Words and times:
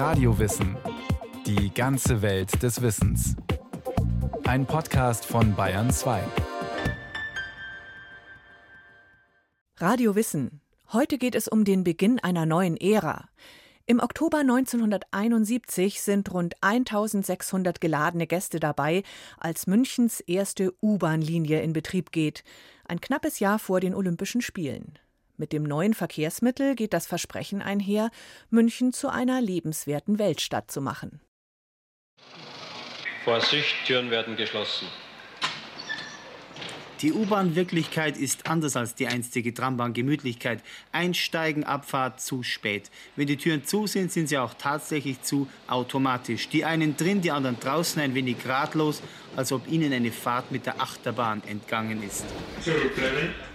Radiowissen. 0.00 0.78
Die 1.44 1.74
ganze 1.74 2.22
Welt 2.22 2.62
des 2.62 2.80
Wissens. 2.80 3.36
Ein 4.44 4.64
Podcast 4.64 5.26
von 5.26 5.54
Bayern 5.54 5.90
2. 5.90 6.22
Radio 9.76 10.14
Wissen. 10.14 10.62
Heute 10.90 11.18
geht 11.18 11.34
es 11.34 11.48
um 11.48 11.66
den 11.66 11.84
Beginn 11.84 12.18
einer 12.18 12.46
neuen 12.46 12.78
Ära. 12.78 13.28
Im 13.84 14.00
Oktober 14.00 14.38
1971 14.38 16.00
sind 16.00 16.32
rund 16.32 16.54
1600 16.62 17.78
geladene 17.78 18.26
Gäste 18.26 18.58
dabei, 18.58 19.02
als 19.36 19.66
Münchens 19.66 20.20
erste 20.20 20.72
U-Bahn-Linie 20.80 21.60
in 21.60 21.74
Betrieb 21.74 22.10
geht. 22.10 22.42
Ein 22.88 23.02
knappes 23.02 23.38
Jahr 23.38 23.58
vor 23.58 23.80
den 23.80 23.94
Olympischen 23.94 24.40
Spielen. 24.40 24.98
Mit 25.40 25.54
dem 25.54 25.62
neuen 25.62 25.94
Verkehrsmittel 25.94 26.74
geht 26.74 26.92
das 26.92 27.06
Versprechen 27.06 27.62
einher, 27.62 28.10
München 28.50 28.92
zu 28.92 29.08
einer 29.08 29.40
lebenswerten 29.40 30.18
Weltstadt 30.18 30.70
zu 30.70 30.82
machen. 30.82 31.22
Vorsicht, 33.24 33.74
Türen 33.86 34.10
werden 34.10 34.36
geschlossen. 34.36 34.86
Die 37.00 37.14
U-Bahn-Wirklichkeit 37.14 38.18
ist 38.18 38.50
anders 38.50 38.76
als 38.76 38.94
die 38.94 39.06
einstige 39.06 39.54
Trambahn-Gemütlichkeit. 39.54 40.62
Einsteigen, 40.92 41.64
Abfahrt 41.64 42.20
zu 42.20 42.42
spät. 42.42 42.90
Wenn 43.16 43.26
die 43.26 43.38
Türen 43.38 43.64
zu 43.64 43.86
sind, 43.86 44.12
sind 44.12 44.28
sie 44.28 44.36
auch 44.36 44.52
tatsächlich 44.52 45.22
zu 45.22 45.48
automatisch. 45.68 46.50
Die 46.50 46.66
einen 46.66 46.98
drin, 46.98 47.22
die 47.22 47.30
anderen 47.30 47.58
draußen 47.58 48.02
ein 48.02 48.14
wenig 48.14 48.46
ratlos, 48.46 49.00
als 49.36 49.52
ob 49.52 49.66
ihnen 49.68 49.90
eine 49.94 50.12
Fahrt 50.12 50.52
mit 50.52 50.66
der 50.66 50.82
Achterbahn 50.82 51.42
entgangen 51.46 52.02
ist. 52.02 52.26
Zurückbleiben. 52.60 53.49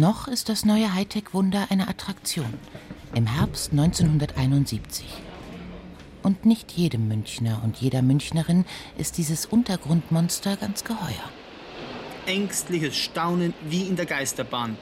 Noch 0.00 0.28
ist 0.28 0.48
das 0.48 0.64
neue 0.64 0.94
Hightech-Wunder 0.94 1.66
eine 1.68 1.86
Attraktion. 1.86 2.54
Im 3.14 3.26
Herbst 3.26 3.72
1971. 3.72 5.04
Und 6.22 6.46
nicht 6.46 6.72
jedem 6.72 7.06
Münchner 7.06 7.60
und 7.62 7.76
jeder 7.76 8.00
Münchnerin 8.00 8.64
ist 8.96 9.18
dieses 9.18 9.44
Untergrundmonster 9.44 10.56
ganz 10.56 10.84
geheuer. 10.84 11.28
Ängstliches 12.24 12.96
Staunen 12.96 13.52
wie 13.68 13.82
in 13.82 13.96
der 13.96 14.06
Geisterbahn. 14.06 14.78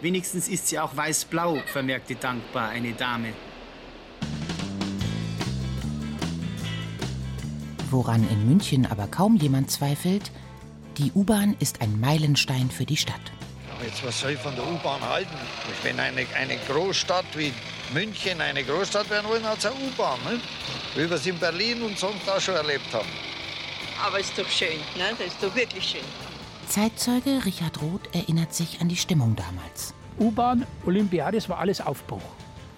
Wenigstens 0.00 0.48
ist 0.48 0.68
sie 0.68 0.78
auch 0.78 0.96
weiß-blau, 0.96 1.58
vermerkte 1.66 2.14
dankbar 2.14 2.70
eine 2.70 2.92
Dame. 2.92 3.34
Woran 7.90 8.26
in 8.26 8.48
München 8.48 8.86
aber 8.86 9.06
kaum 9.06 9.36
jemand 9.36 9.70
zweifelt, 9.70 10.32
die 10.96 11.12
U-Bahn 11.12 11.56
ist 11.58 11.82
ein 11.82 12.00
Meilenstein 12.00 12.70
für 12.70 12.86
die 12.86 12.96
Stadt. 12.96 13.32
Jetzt, 13.84 14.04
was 14.06 14.20
soll 14.20 14.32
ich 14.32 14.38
von 14.38 14.54
der 14.54 14.64
U-Bahn 14.64 15.00
halten? 15.00 15.34
Wenn 15.82 15.98
eine, 15.98 16.24
eine 16.38 16.56
Großstadt 16.68 17.24
wie 17.34 17.52
München 17.92 18.40
eine 18.40 18.62
Großstadt 18.62 19.10
werden 19.10 19.28
wollen, 19.28 19.42
hat 19.42 19.58
es 19.58 19.66
eine 19.66 19.74
U-Bahn. 19.74 20.18
Ne? 20.24 20.40
Wie 20.94 21.08
wir 21.08 21.16
es 21.16 21.26
in 21.26 21.36
Berlin 21.38 21.82
und 21.82 21.98
sonst 21.98 22.28
auch 22.28 22.40
schon 22.40 22.54
erlebt 22.54 22.92
haben. 22.92 23.08
Aber 24.04 24.20
es 24.20 24.28
ist 24.28 24.38
doch 24.38 24.48
schön, 24.48 24.78
ne? 24.96 25.04
das 25.18 25.28
ist 25.28 25.42
doch 25.42 25.54
wirklich 25.54 25.84
schön. 25.84 26.00
Zeitzeuge 26.68 27.44
Richard 27.44 27.82
Roth 27.82 28.14
erinnert 28.14 28.54
sich 28.54 28.80
an 28.80 28.88
die 28.88 28.96
Stimmung 28.96 29.34
damals. 29.34 29.94
U-Bahn, 30.20 30.64
Olympiade, 30.86 31.36
das 31.36 31.48
war 31.48 31.58
alles 31.58 31.80
Aufbruch. 31.80 32.22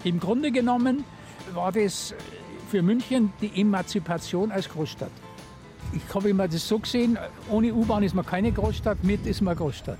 Im 0.04 0.18
Grunde 0.18 0.52
genommen 0.52 1.04
war 1.52 1.70
das 1.70 2.14
für 2.70 2.82
München 2.82 3.32
die 3.42 3.60
Emanzipation 3.60 4.50
als 4.50 4.68
Großstadt. 4.70 5.12
Ich 5.92 6.14
habe 6.14 6.30
immer 6.30 6.48
das 6.48 6.66
so 6.66 6.78
gesehen, 6.78 7.18
ohne 7.50 7.74
U-Bahn 7.74 8.02
ist 8.02 8.14
man 8.14 8.24
keine 8.24 8.50
Großstadt, 8.52 9.04
mit 9.04 9.26
ist 9.26 9.42
man 9.42 9.54
Großstadt. 9.54 9.98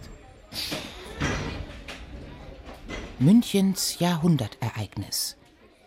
Münchens 3.20 4.00
Jahrhundertereignis 4.00 5.36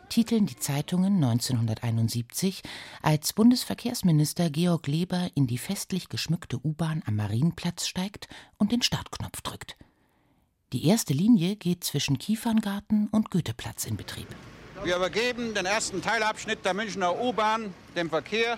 titeln 0.08 0.46
die 0.46 0.56
Zeitungen 0.56 1.16
1971, 1.16 2.62
als 3.02 3.34
Bundesverkehrsminister 3.34 4.50
Georg 4.50 4.88
Leber 4.88 5.30
in 5.36 5.46
die 5.46 5.58
festlich 5.58 6.08
geschmückte 6.08 6.58
U-Bahn 6.64 7.04
am 7.06 7.18
Marienplatz 7.18 7.86
steigt 7.86 8.30
und 8.58 8.72
den 8.72 8.82
Startknopf 8.82 9.42
drückt. 9.42 9.76
Die 10.72 10.88
erste 10.88 11.12
Linie 11.12 11.58
geht 11.58 11.84
zwischen 11.84 12.18
Kieferngarten 12.18 13.10
und 13.12 13.30
Goetheplatz 13.30 13.86
in 13.86 13.98
Betrieb. 13.98 14.28
Wir 14.86 14.96
übergeben 14.96 15.54
den 15.54 15.66
ersten 15.66 16.02
Teilabschnitt 16.02 16.64
der 16.64 16.74
Münchner 16.74 17.20
U-Bahn 17.22 17.74
dem 17.98 18.10
Verkehr, 18.10 18.58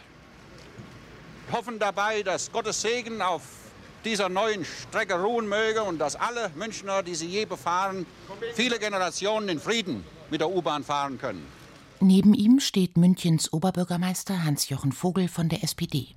hoffen 1.52 1.80
dabei, 1.80 2.22
dass 2.22 2.52
Gottes 2.52 2.82
Segen 2.82 3.24
auf 3.24 3.42
dieser 4.06 4.30
neuen 4.30 4.66
Strecke 4.66 5.22
ruhen 5.22 5.48
möge 5.48 5.84
und 5.84 6.00
dass 6.00 6.16
alle 6.16 6.52
Münchner, 6.56 7.04
die 7.04 7.16
sie 7.16 7.28
je 7.28 7.46
befahren, 7.46 8.06
viele 8.54 8.80
Generationen 8.80 9.50
in 9.50 9.60
Frieden 9.60 10.04
mit 10.30 10.42
der 10.42 10.50
U-Bahn 10.50 10.84
fahren 10.84 11.18
können. 11.18 11.46
Neben 12.00 12.34
ihm 12.34 12.60
steht 12.60 12.98
Münchens 12.98 13.52
Oberbürgermeister 13.52 14.44
Hans-Jochen 14.44 14.94
Vogel 14.94 15.28
von 15.28 15.50
der 15.50 15.64
SPD. 15.64 16.16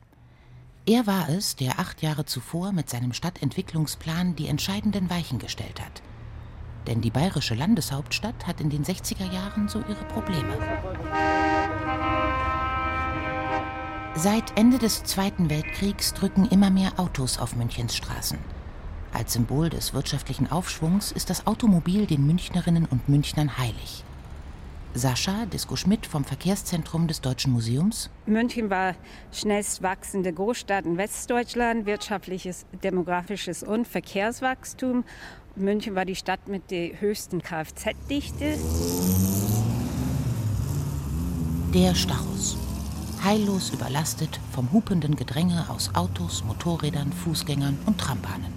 Er 0.86 1.06
war 1.06 1.28
es, 1.28 1.56
der 1.56 1.78
acht 1.78 2.02
Jahre 2.02 2.24
zuvor 2.24 2.72
mit 2.72 2.88
seinem 2.90 3.12
Stadtentwicklungsplan 3.12 4.34
die 4.36 4.48
entscheidenden 4.48 5.10
Weichen 5.10 5.38
gestellt 5.38 5.80
hat. 5.80 6.02
Denn 6.86 7.00
die 7.00 7.10
bayerische 7.10 7.54
Landeshauptstadt 7.54 8.46
hat 8.46 8.60
in 8.60 8.70
den 8.70 8.84
60er 8.84 9.32
Jahren 9.32 9.68
so 9.68 9.78
ihre 9.80 10.04
Probleme. 10.04 10.58
Seit 14.14 14.58
Ende 14.58 14.78
des 14.78 15.04
Zweiten 15.04 15.48
Weltkriegs 15.48 16.12
drücken 16.12 16.46
immer 16.46 16.68
mehr 16.68 16.92
Autos 16.98 17.38
auf 17.38 17.56
Münchens 17.56 17.96
Straßen. 17.96 18.38
Als 19.14 19.32
Symbol 19.32 19.70
des 19.70 19.94
wirtschaftlichen 19.94 20.52
Aufschwungs 20.52 21.12
ist 21.12 21.30
das 21.30 21.46
Automobil 21.46 22.04
den 22.06 22.26
Münchnerinnen 22.26 22.84
und 22.84 23.08
Münchnern 23.08 23.56
heilig. 23.56 24.04
Sascha 24.92 25.46
Disco 25.46 25.76
Schmidt 25.76 26.04
vom 26.04 26.24
Verkehrszentrum 26.24 27.08
des 27.08 27.22
Deutschen 27.22 27.52
Museums. 27.52 28.10
München 28.26 28.68
war 28.68 28.94
schnellst 29.32 29.82
wachsende 29.82 30.30
Großstadt 30.30 30.84
in 30.84 30.98
Westdeutschland, 30.98 31.86
wirtschaftliches, 31.86 32.66
demografisches 32.84 33.62
und 33.62 33.88
Verkehrswachstum. 33.88 35.04
München 35.56 35.94
war 35.94 36.04
die 36.04 36.16
Stadt 36.16 36.48
mit 36.48 36.70
der 36.70 37.00
höchsten 37.00 37.40
Kfz-Dichte. 37.40 38.58
Der 41.72 41.94
Stachus 41.94 42.58
heillos 43.24 43.70
überlastet 43.70 44.40
vom 44.52 44.72
hupenden 44.72 45.14
Gedränge 45.14 45.66
aus 45.68 45.94
Autos, 45.94 46.42
Motorrädern, 46.44 47.12
Fußgängern 47.12 47.78
und 47.86 47.98
Trambahnen. 47.98 48.52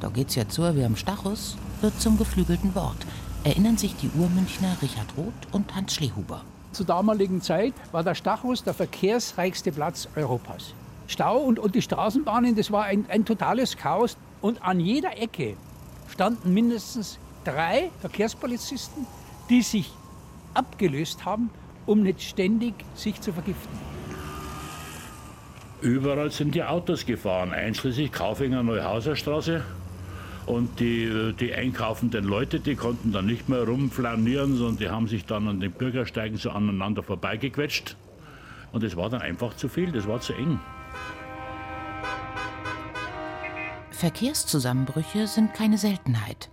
Da 0.00 0.08
geht's 0.08 0.34
ja 0.34 0.48
zu 0.48 0.62
wie 0.76 0.84
am 0.84 0.96
Stachus, 0.96 1.56
wird 1.80 1.98
zum 2.00 2.18
geflügelten 2.18 2.74
Wort, 2.74 3.06
erinnern 3.44 3.78
sich 3.78 3.96
die 3.96 4.10
Urmünchner 4.18 4.76
Richard 4.82 5.08
Roth 5.16 5.52
und 5.52 5.74
Hans 5.74 5.94
Schlehuber. 5.94 6.42
Zur 6.72 6.86
damaligen 6.86 7.40
Zeit 7.40 7.72
war 7.90 8.04
der 8.04 8.14
Stachus 8.14 8.62
der 8.62 8.74
verkehrsreichste 8.74 9.72
Platz 9.72 10.08
Europas. 10.14 10.74
Stau 11.06 11.38
und, 11.38 11.58
und 11.58 11.74
die 11.74 11.82
Straßenbahnen, 11.82 12.54
das 12.54 12.70
war 12.70 12.84
ein, 12.84 13.06
ein 13.08 13.24
totales 13.24 13.76
Chaos. 13.76 14.16
Und 14.40 14.62
an 14.62 14.78
jeder 14.78 15.20
Ecke 15.20 15.56
standen 16.08 16.54
mindestens 16.54 17.18
drei 17.44 17.90
Verkehrspolizisten, 18.00 19.06
die 19.48 19.62
sich 19.62 19.90
abgelöst 20.54 21.24
haben 21.24 21.50
um 21.86 22.02
nicht 22.02 22.22
ständig 22.22 22.74
sich 22.94 23.20
zu 23.20 23.32
vergiften. 23.32 23.78
Überall 25.80 26.30
sind 26.30 26.54
die 26.54 26.62
Autos 26.62 27.06
gefahren, 27.06 27.52
einschließlich 27.52 28.12
Kaufinger 28.12 28.62
Neuhauserstraße. 28.62 29.62
Und 30.46 30.80
die, 30.80 31.32
die 31.38 31.54
einkaufenden 31.54 32.24
Leute, 32.24 32.60
die 32.60 32.74
konnten 32.74 33.12
dann 33.12 33.26
nicht 33.26 33.48
mehr 33.48 33.62
rumflanieren, 33.64 34.56
sondern 34.56 34.76
die 34.78 34.88
haben 34.88 35.06
sich 35.06 35.24
dann 35.24 35.48
an 35.48 35.60
den 35.60 35.70
Bürgersteigen 35.70 36.38
so 36.38 36.50
aneinander 36.50 37.02
vorbeigequetscht. 37.02 37.96
Und 38.72 38.82
es 38.84 38.96
war 38.96 39.08
dann 39.10 39.22
einfach 39.22 39.54
zu 39.54 39.68
viel, 39.68 39.92
das 39.92 40.06
war 40.06 40.20
zu 40.20 40.32
eng. 40.32 40.58
Verkehrszusammenbrüche 43.90 45.26
sind 45.26 45.54
keine 45.54 45.78
Seltenheit. 45.78 46.50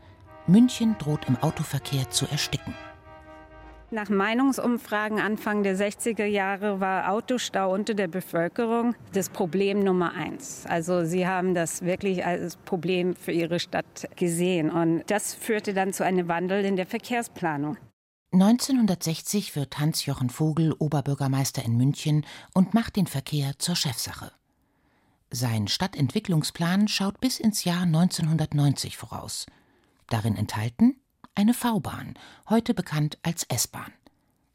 München 0.48 0.96
droht 1.00 1.28
im 1.28 1.38
Autoverkehr 1.38 2.10
zu 2.10 2.28
ersticken. 2.28 2.74
Nach 3.90 4.10
Meinungsumfragen 4.10 5.18
Anfang 5.18 5.64
der 5.64 5.78
60er 5.78 6.26
Jahre 6.26 6.82
war 6.82 7.10
Autostau 7.10 7.74
unter 7.74 7.94
der 7.94 8.10
Bevölkerung 8.10 8.96
das 9.14 9.30
Problem 9.30 9.82
Nummer 9.82 10.14
eins. 10.14 10.66
Also 10.66 11.06
sie 11.06 11.26
haben 11.26 11.54
das 11.54 11.84
wirklich 11.84 12.26
als 12.26 12.58
Problem 12.58 13.16
für 13.16 13.32
ihre 13.32 13.62
Stadt 13.62 14.10
gesehen. 14.18 14.70
Und 14.70 15.04
das 15.08 15.34
führte 15.34 15.74
dann 15.74 15.94
zu 15.94 16.04
einem 16.04 16.28
Wandel 16.28 16.66
in 16.66 16.76
der 16.76 16.86
Verkehrsplanung. 16.86 17.78
1960 18.34 19.56
wird 19.56 19.80
Hans-Jochen 19.80 20.30
Vogel 20.30 20.74
Oberbürgermeister 20.78 21.64
in 21.64 21.78
München 21.78 22.26
und 22.54 22.74
macht 22.74 22.98
den 22.98 23.08
Verkehr 23.08 23.54
zur 23.58 23.78
Chefsache. 23.78 24.34
Sein 25.32 25.70
Stadtentwicklungsplan 25.70 26.90
schaut 26.90 27.22
bis 27.22 27.40
ins 27.40 27.64
Jahr 27.64 27.84
1990 27.84 28.98
voraus. 28.98 29.46
Darin 30.10 30.36
enthalten 30.36 30.98
eine 31.38 31.54
V-Bahn, 31.54 32.16
heute 32.50 32.74
bekannt 32.74 33.20
als 33.22 33.44
S-Bahn. 33.44 33.94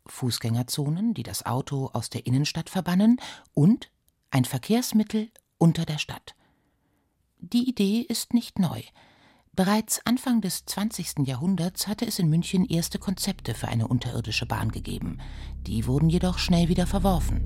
Fußgängerzonen, 0.07 1.15
die 1.15 1.23
das 1.23 1.47
Auto 1.47 1.91
aus 1.93 2.11
der 2.11 2.27
Innenstadt 2.27 2.69
verbannen 2.69 3.21
und 3.55 3.89
ein 4.33 4.45
Verkehrsmittel 4.45 5.31
unter 5.59 5.85
der 5.85 5.99
Stadt. 5.99 6.35
Die 7.39 7.69
Idee 7.69 8.01
ist 8.01 8.35
nicht 8.35 8.59
neu. 8.59 8.83
Bereits 9.53 10.05
Anfang 10.07 10.41
des 10.41 10.67
20. 10.67 11.25
Jahrhunderts 11.25 11.87
hatte 11.87 12.05
es 12.05 12.19
in 12.19 12.29
München 12.29 12.65
erste 12.65 12.99
Konzepte 12.99 13.55
für 13.55 13.69
eine 13.69 13.87
unterirdische 13.87 14.47
Bahn 14.47 14.73
gegeben. 14.73 15.19
Die 15.61 15.87
wurden 15.87 16.11
jedoch 16.11 16.39
schnell 16.39 16.69
wieder 16.69 16.89
verworfen. 16.89 17.43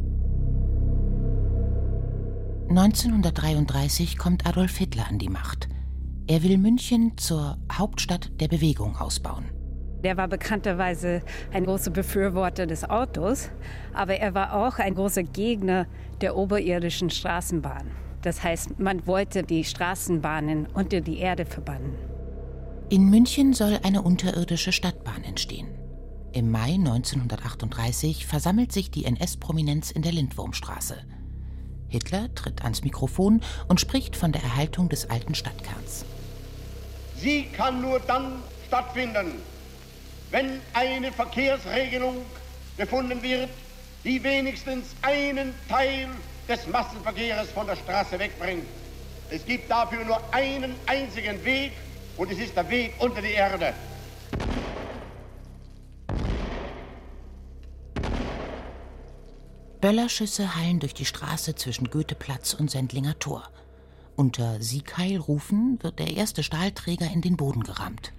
1933 2.70 4.16
kommt 4.16 4.46
Adolf 4.46 4.78
Hitler 4.78 5.06
an 5.08 5.18
die 5.18 5.28
Macht. 5.28 5.68
Er 6.28 6.42
will 6.42 6.58
München 6.58 7.16
zur 7.16 7.56
Hauptstadt 7.72 8.32
der 8.40 8.48
Bewegung 8.48 8.96
ausbauen. 8.96 9.44
Der 10.02 10.16
war 10.16 10.26
bekannterweise 10.26 11.22
ein 11.52 11.64
großer 11.64 11.92
Befürworter 11.92 12.66
des 12.66 12.82
Autos, 12.82 13.48
aber 13.94 14.16
er 14.16 14.34
war 14.34 14.54
auch 14.54 14.80
ein 14.80 14.96
großer 14.96 15.22
Gegner 15.22 15.86
der 16.20 16.36
oberirdischen 16.36 17.10
Straßenbahn. 17.10 17.92
Das 18.22 18.42
heißt, 18.42 18.80
man 18.80 19.06
wollte 19.06 19.44
die 19.44 19.62
Straßenbahnen 19.62 20.66
unter 20.74 21.00
die 21.00 21.18
Erde 21.18 21.46
verbannen. 21.46 21.94
In 22.88 23.08
München 23.08 23.52
soll 23.52 23.78
eine 23.84 24.02
unterirdische 24.02 24.72
Stadtbahn 24.72 25.22
entstehen. 25.22 25.68
Im 26.32 26.50
Mai 26.50 26.74
1938 26.74 28.26
versammelt 28.26 28.72
sich 28.72 28.90
die 28.90 29.04
NS-Prominenz 29.04 29.92
in 29.92 30.02
der 30.02 30.12
Lindwurmstraße. 30.12 30.96
Hitler 31.86 32.34
tritt 32.34 32.64
ans 32.64 32.82
Mikrofon 32.82 33.42
und 33.68 33.80
spricht 33.80 34.16
von 34.16 34.32
der 34.32 34.42
Erhaltung 34.42 34.88
des 34.88 35.08
alten 35.08 35.36
Stadtkerns. 35.36 36.04
Sie 37.18 37.44
kann 37.44 37.80
nur 37.80 38.00
dann 38.00 38.42
stattfinden, 38.66 39.40
wenn 40.30 40.60
eine 40.74 41.12
Verkehrsregelung 41.12 42.24
gefunden 42.76 43.22
wird, 43.22 43.48
die 44.04 44.22
wenigstens 44.22 44.94
einen 45.02 45.54
Teil 45.68 46.08
des 46.48 46.66
Massenverkehrs 46.66 47.50
von 47.50 47.66
der 47.66 47.76
Straße 47.76 48.18
wegbringt. 48.18 48.66
Es 49.30 49.44
gibt 49.44 49.70
dafür 49.70 50.04
nur 50.04 50.20
einen 50.32 50.74
einzigen 50.86 51.44
Weg 51.44 51.72
und 52.16 52.30
es 52.30 52.38
ist 52.38 52.56
der 52.56 52.68
Weg 52.68 52.94
unter 52.98 53.20
die 53.20 53.32
Erde. 53.32 53.72
Böllerschüsse 59.80 60.56
hallen 60.56 60.80
durch 60.80 60.94
die 60.94 61.04
Straße 61.04 61.54
zwischen 61.54 61.90
Goetheplatz 61.90 62.54
und 62.54 62.70
Sendlinger 62.70 63.18
Tor. 63.18 63.48
Unter 64.16 64.62
Siegheilrufen 64.62 65.78
wird 65.82 65.98
der 65.98 66.16
erste 66.16 66.42
Stahlträger 66.42 67.10
in 67.10 67.20
den 67.20 67.36
Boden 67.36 67.62
gerammt. 67.62 68.14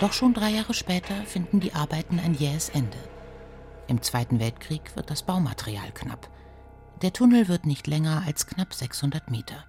Doch 0.00 0.12
schon 0.12 0.32
drei 0.32 0.50
Jahre 0.50 0.72
später 0.72 1.24
finden 1.24 1.58
die 1.58 1.74
Arbeiten 1.74 2.20
ein 2.20 2.34
jähes 2.34 2.68
Ende. 2.68 2.98
Im 3.88 4.00
Zweiten 4.00 4.38
Weltkrieg 4.38 4.94
wird 4.94 5.10
das 5.10 5.24
Baumaterial 5.24 5.90
knapp. 5.92 6.30
Der 7.02 7.12
Tunnel 7.12 7.48
wird 7.48 7.66
nicht 7.66 7.88
länger 7.88 8.22
als 8.24 8.46
knapp 8.46 8.72
600 8.74 9.28
Meter. 9.28 9.64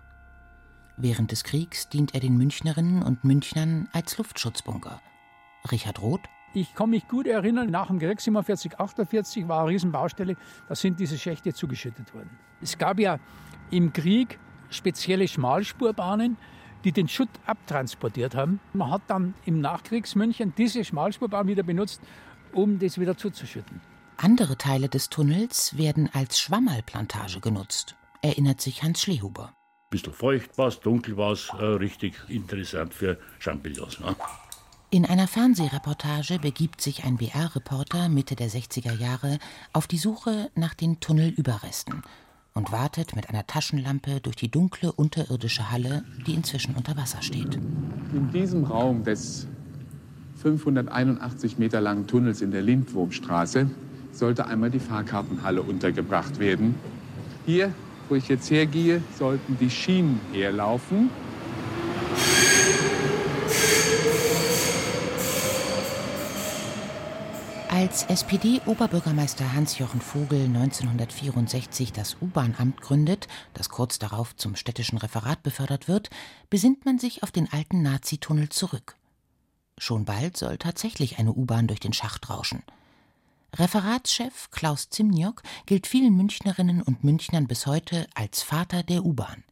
Während 0.95 1.31
des 1.31 1.43
Kriegs 1.43 1.89
dient 1.89 2.13
er 2.13 2.19
den 2.19 2.37
Münchnerinnen 2.37 3.01
und 3.01 3.23
Münchnern 3.23 3.89
als 3.91 4.19
Luftschutzbunker. 4.19 5.01
Richard 5.71 5.99
Roth. 5.99 6.21
Ich 6.55 6.75
kann 6.75 6.91
mich 6.91 7.07
gut 7.07 7.25
erinnern, 7.25 7.71
nach 7.71 7.87
dem 7.87 7.97
Krieg 7.97 8.21
47, 8.21 8.79
48 8.79 9.47
war 9.47 9.61
eine 9.61 9.69
Riesenbaustelle, 9.69 10.35
da 10.69 10.75
sind 10.75 10.99
diese 10.99 11.17
Schächte 11.17 11.51
zugeschüttet 11.51 12.13
worden. 12.13 12.29
Es 12.61 12.77
gab 12.77 12.99
ja 12.99 13.19
im 13.71 13.91
Krieg 13.91 14.39
spezielle 14.69 15.27
Schmalspurbahnen, 15.27 16.37
die 16.83 16.91
den 16.91 17.07
Schutt 17.07 17.29
abtransportiert 17.47 18.35
haben. 18.35 18.59
Man 18.73 18.91
hat 18.91 19.01
dann 19.07 19.33
im 19.45 19.61
Nachkriegsmünchen 19.61 20.53
diese 20.55 20.83
Schmalspurbahn 20.83 21.47
wieder 21.47 21.63
benutzt, 21.63 22.01
um 22.51 22.77
das 22.77 22.99
wieder 22.99 23.17
zuzuschütten. 23.17 23.81
Andere 24.17 24.55
Teile 24.55 24.89
des 24.89 25.09
Tunnels 25.09 25.75
werden 25.77 26.07
als 26.13 26.39
Schwammerlplantage 26.39 27.39
genutzt, 27.39 27.95
erinnert 28.21 28.61
sich 28.61 28.83
Hans 28.83 29.01
Schlehuber. 29.01 29.53
Bisschen 29.89 30.13
feucht 30.13 30.57
war 30.57 30.67
es, 30.67 30.79
dunkel 30.79 31.17
war 31.17 31.31
es, 31.31 31.49
äh, 31.49 31.63
richtig 31.63 32.15
interessant 32.27 32.93
für 32.93 33.17
Champignons. 33.39 33.99
Ne? 33.99 34.15
In 34.93 35.07
einer 35.07 35.27
Fernsehreportage 35.27 36.37
begibt 36.37 36.79
sich 36.79 37.03
ein 37.03 37.17
BR-Reporter 37.17 38.09
Mitte 38.09 38.35
der 38.35 38.47
60er 38.47 38.95
Jahre 38.95 39.39
auf 39.73 39.87
die 39.87 39.97
Suche 39.97 40.51
nach 40.53 40.75
den 40.75 40.99
Tunnelüberresten 40.99 42.03
und 42.53 42.71
wartet 42.71 43.15
mit 43.15 43.27
einer 43.27 43.47
Taschenlampe 43.47 44.19
durch 44.21 44.35
die 44.35 44.51
dunkle 44.51 44.91
unterirdische 44.91 45.71
Halle, 45.71 46.03
die 46.27 46.35
inzwischen 46.35 46.75
unter 46.75 46.95
Wasser 46.95 47.23
steht. 47.23 47.55
In 48.13 48.29
diesem 48.31 48.65
Raum 48.65 49.03
des 49.03 49.47
581 50.43 51.57
Meter 51.57 51.81
langen 51.81 52.05
Tunnels 52.05 52.43
in 52.43 52.51
der 52.51 52.61
Lindwurmstraße 52.61 53.71
sollte 54.11 54.45
einmal 54.45 54.69
die 54.69 54.77
Fahrkartenhalle 54.77 55.63
untergebracht 55.63 56.37
werden. 56.37 56.75
Hier, 57.47 57.73
wo 58.09 58.13
ich 58.13 58.27
jetzt 58.27 58.51
hergehe, 58.51 59.01
sollten 59.17 59.57
die 59.57 59.71
Schienen 59.71 60.21
herlaufen. 60.31 61.09
Als 67.93 68.09
SPD-Oberbürgermeister 68.09 69.53
Hans-Jochen 69.53 70.01
Vogel 70.01 70.45
1964 70.45 71.93
das 71.93 72.17
U-Bahn-Amt 72.19 72.81
gründet, 72.81 73.27
das 73.53 73.69
kurz 73.69 73.99
darauf 73.99 74.35
zum 74.35 74.55
städtischen 74.55 74.97
Referat 74.97 75.43
befördert 75.43 75.87
wird, 75.87 76.09
besinnt 76.49 76.85
man 76.85 76.97
sich 76.97 77.21
auf 77.21 77.29
den 77.29 77.53
alten 77.53 77.83
Nazi-Tunnel 77.83 78.49
zurück. 78.49 78.95
Schon 79.77 80.05
bald 80.05 80.37
soll 80.37 80.57
tatsächlich 80.57 81.19
eine 81.19 81.33
U-Bahn 81.33 81.67
durch 81.67 81.79
den 81.79 81.93
Schacht 81.93 82.31
rauschen. 82.31 82.63
Referatschef 83.55 84.49
Klaus 84.49 84.89
Zimniok 84.89 85.43
gilt 85.67 85.85
vielen 85.85 86.17
Münchnerinnen 86.17 86.81
und 86.81 87.03
Münchnern 87.03 87.45
bis 87.45 87.67
heute 87.67 88.07
als 88.15 88.41
Vater 88.41 88.81
der 88.81 89.05
U-Bahn. 89.05 89.43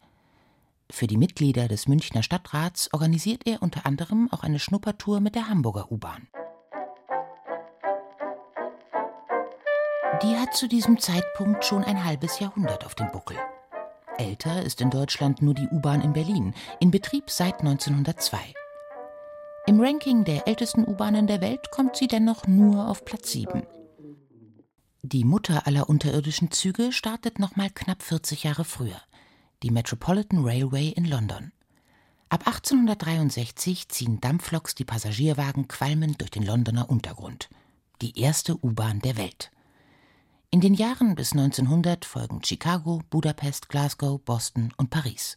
Für 0.90 1.06
die 1.06 1.18
Mitglieder 1.18 1.68
des 1.68 1.88
Münchner 1.88 2.24
Stadtrats 2.24 2.92
organisiert 2.92 3.44
er 3.46 3.62
unter 3.62 3.86
anderem 3.86 4.30
auch 4.32 4.42
eine 4.42 4.58
Schnuppertour 4.58 5.20
mit 5.20 5.36
der 5.36 5.48
Hamburger 5.48 5.92
U-Bahn. 5.92 6.28
Die 10.24 10.38
hat 10.38 10.54
zu 10.54 10.68
diesem 10.68 11.00
Zeitpunkt 11.00 11.66
schon 11.66 11.84
ein 11.84 12.04
halbes 12.04 12.40
Jahrhundert 12.40 12.86
auf 12.86 12.94
dem 12.94 13.12
Buckel. 13.12 13.38
Älter 14.20 14.62
ist 14.62 14.80
in 14.80 14.92
Deutschland 14.92 15.42
nur 15.42 15.56
die 15.56 15.68
U-Bahn 15.68 16.02
in 16.02 16.14
Berlin, 16.14 16.54
in 16.80 16.92
Betrieb 16.92 17.32
seit 17.32 17.62
1902. 17.62 18.38
Im 19.66 19.82
Ranking 19.82 20.24
der 20.24 20.48
ältesten 20.48 20.88
U-Bahnen 20.88 21.26
der 21.26 21.42
Welt 21.42 21.72
kommt 21.72 21.96
sie 21.96 22.08
dennoch 22.08 22.46
nur 22.46 22.88
auf 22.88 23.04
Platz 23.04 23.32
7. 23.32 23.64
Die 25.02 25.24
Mutter 25.24 25.66
aller 25.66 25.90
unterirdischen 25.90 26.52
Züge 26.52 26.92
startet 26.92 27.40
noch 27.40 27.56
mal 27.56 27.72
knapp 27.72 28.04
40 28.04 28.44
Jahre 28.44 28.64
früher, 28.64 29.02
die 29.64 29.72
Metropolitan 29.72 30.46
Railway 30.46 30.90
in 30.90 31.06
London. 31.06 31.52
Ab 32.30 32.46
1863 32.46 33.90
ziehen 33.90 34.22
Dampfloks 34.22 34.76
die 34.76 34.86
Passagierwagen 34.86 35.68
qualmend 35.68 36.22
durch 36.22 36.30
den 36.30 36.46
Londoner 36.46 36.92
Untergrund. 36.92 37.50
Die 38.04 38.20
erste 38.20 38.56
U-Bahn 38.64 39.00
der 39.00 39.18
Welt. 39.18 39.52
In 40.52 40.62
den 40.62 40.74
Jahren 40.74 41.16
bis 41.16 41.32
1900 41.32 42.06
folgen 42.06 42.44
Chicago, 42.44 43.02
Budapest, 43.10 43.70
Glasgow, 43.70 44.20
Boston 44.22 44.74
und 44.78 44.90
Paris. 44.90 45.36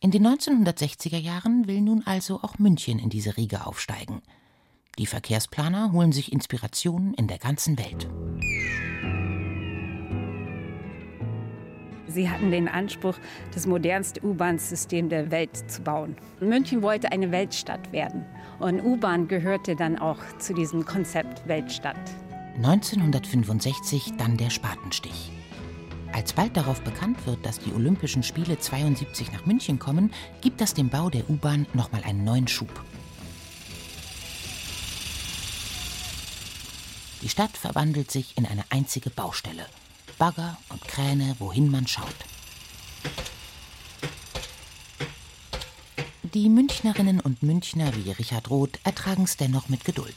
In 0.00 0.10
den 0.10 0.26
1960er 0.26 1.18
Jahren 1.18 1.66
will 1.66 1.80
nun 1.80 2.02
also 2.04 2.40
auch 2.42 2.58
München 2.58 2.98
in 2.98 3.10
diese 3.10 3.36
Riege 3.36 3.66
aufsteigen– 3.66 4.22
die 4.98 5.06
Verkehrsplaner 5.06 5.92
holen 5.92 6.12
sich 6.12 6.32
Inspirationen 6.32 7.14
in 7.14 7.26
der 7.26 7.38
ganzen 7.38 7.78
Welt. 7.78 8.08
Sie 12.08 12.28
hatten 12.28 12.50
den 12.50 12.68
Anspruch, 12.68 13.16
das 13.54 13.66
modernste 13.66 14.22
U-Bahn-System 14.22 15.08
der 15.08 15.30
Welt 15.30 15.70
zu 15.70 15.80
bauen. 15.80 16.14
München 16.40 16.82
wollte 16.82 17.10
eine 17.10 17.32
Weltstadt 17.32 17.90
werden. 17.90 18.26
Und 18.58 18.84
U-Bahn 18.84 19.28
gehörte 19.28 19.76
dann 19.76 19.98
auch 19.98 20.18
zu 20.38 20.52
diesem 20.52 20.84
Konzept 20.84 21.48
Weltstadt. 21.48 21.96
1965 22.56 24.12
dann 24.18 24.36
der 24.36 24.50
Spatenstich. 24.50 25.30
Als 26.12 26.34
bald 26.34 26.56
darauf 26.56 26.82
bekannt 26.82 27.26
wird, 27.26 27.44
dass 27.46 27.58
die 27.58 27.72
Olympischen 27.72 28.22
Spiele 28.22 28.58
72 28.58 29.32
nach 29.32 29.46
München 29.46 29.78
kommen, 29.78 30.12
gibt 30.42 30.60
das 30.60 30.74
dem 30.74 30.90
Bau 30.90 31.08
der 31.08 31.28
U-Bahn 31.30 31.66
nochmal 31.72 32.04
einen 32.04 32.24
neuen 32.24 32.48
Schub. 32.48 32.84
Die 37.22 37.28
Stadt 37.28 37.56
verwandelt 37.56 38.10
sich 38.10 38.36
in 38.36 38.46
eine 38.46 38.64
einzige 38.70 39.08
Baustelle. 39.08 39.64
Bagger 40.18 40.58
und 40.68 40.82
Kräne, 40.86 41.36
wohin 41.38 41.70
man 41.70 41.86
schaut. 41.86 42.06
Die 46.34 46.48
Münchnerinnen 46.48 47.20
und 47.20 47.42
Münchner 47.42 47.92
wie 47.94 48.10
Richard 48.10 48.50
Roth 48.50 48.80
ertragen 48.84 49.24
es 49.24 49.36
dennoch 49.36 49.68
mit 49.68 49.84
Geduld. 49.84 50.16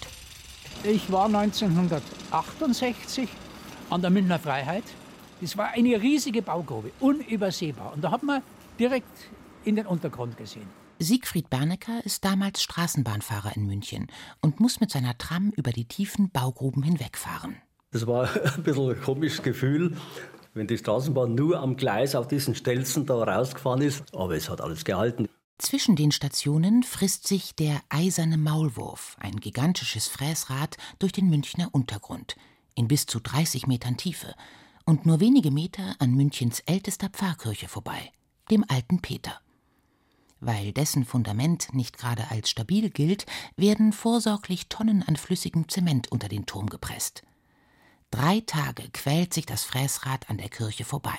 Ich 0.83 1.11
war 1.11 1.25
1968 1.25 3.29
an 3.89 4.01
der 4.01 4.11
Münchner 4.11 4.39
Freiheit. 4.39 4.83
Das 5.41 5.57
war 5.57 5.69
eine 5.69 6.01
riesige 6.01 6.41
Baugrube, 6.41 6.91
unübersehbar. 6.99 7.93
Und 7.93 8.03
da 8.03 8.11
hat 8.11 8.23
man 8.23 8.41
direkt 8.79 9.07
in 9.63 9.75
den 9.75 9.85
Untergrund 9.85 10.37
gesehen. 10.37 10.67
Siegfried 10.99 11.49
Bernecker 11.49 12.05
ist 12.05 12.23
damals 12.23 12.61
Straßenbahnfahrer 12.63 13.55
in 13.55 13.65
München 13.65 14.07
und 14.41 14.59
muss 14.59 14.79
mit 14.79 14.91
seiner 14.91 15.17
Tram 15.17 15.51
über 15.57 15.71
die 15.71 15.85
tiefen 15.85 16.29
Baugruben 16.31 16.83
hinwegfahren. 16.83 17.57
Das 17.91 18.07
war 18.07 18.29
ein 18.55 18.63
bisschen 18.63 18.91
ein 18.91 19.01
komisches 19.01 19.41
Gefühl. 19.41 19.97
wenn 20.53 20.67
die 20.67 20.77
Straßenbahn 20.77 21.35
nur 21.35 21.59
am 21.59 21.75
Gleis 21.75 22.15
auf 22.15 22.29
diesen 22.29 22.55
Stelzen 22.55 23.05
da 23.05 23.15
rausgefahren 23.15 23.81
ist. 23.81 24.03
Aber 24.15 24.35
es 24.35 24.49
hat 24.49 24.61
alles 24.61 24.85
gehalten. 24.85 25.27
Zwischen 25.57 25.95
den 25.95 26.11
Stationen 26.11 26.83
frisst 26.83 27.27
sich 27.27 27.55
der 27.55 27.81
eiserne 27.89 28.37
Maulwurf, 28.37 29.15
ein 29.19 29.37
gigantisches 29.39 30.07
Fräsrad, 30.07 30.77
durch 30.99 31.13
den 31.13 31.29
Münchner 31.29 31.69
Untergrund 31.71 32.35
in 32.75 32.87
bis 32.87 33.05
zu 33.05 33.19
30 33.19 33.67
Metern 33.67 33.97
Tiefe 33.97 34.35
und 34.85 35.05
nur 35.05 35.19
wenige 35.19 35.51
Meter 35.51 35.95
an 35.99 36.13
Münchens 36.13 36.59
ältester 36.61 37.09
Pfarrkirche 37.09 37.69
vorbei, 37.69 38.11
dem 38.51 38.65
alten 38.67 39.01
Peter. 39.01 39.39
Weil 40.41 40.73
dessen 40.73 41.05
Fundament 41.05 41.73
nicht 41.73 41.97
gerade 41.97 42.29
als 42.29 42.49
stabil 42.49 42.89
gilt, 42.89 43.25
werden 43.55 43.93
vorsorglich 43.93 44.67
Tonnen 44.67 45.01
an 45.03 45.15
flüssigem 45.15 45.69
Zement 45.69 46.11
unter 46.11 46.27
den 46.27 46.45
Turm 46.45 46.69
gepresst. 46.69 47.23
Drei 48.11 48.41
Tage 48.41 48.89
quält 48.91 49.33
sich 49.33 49.45
das 49.45 49.63
Fräsrad 49.63 50.29
an 50.29 50.37
der 50.37 50.49
Kirche 50.49 50.83
vorbei. 50.83 51.17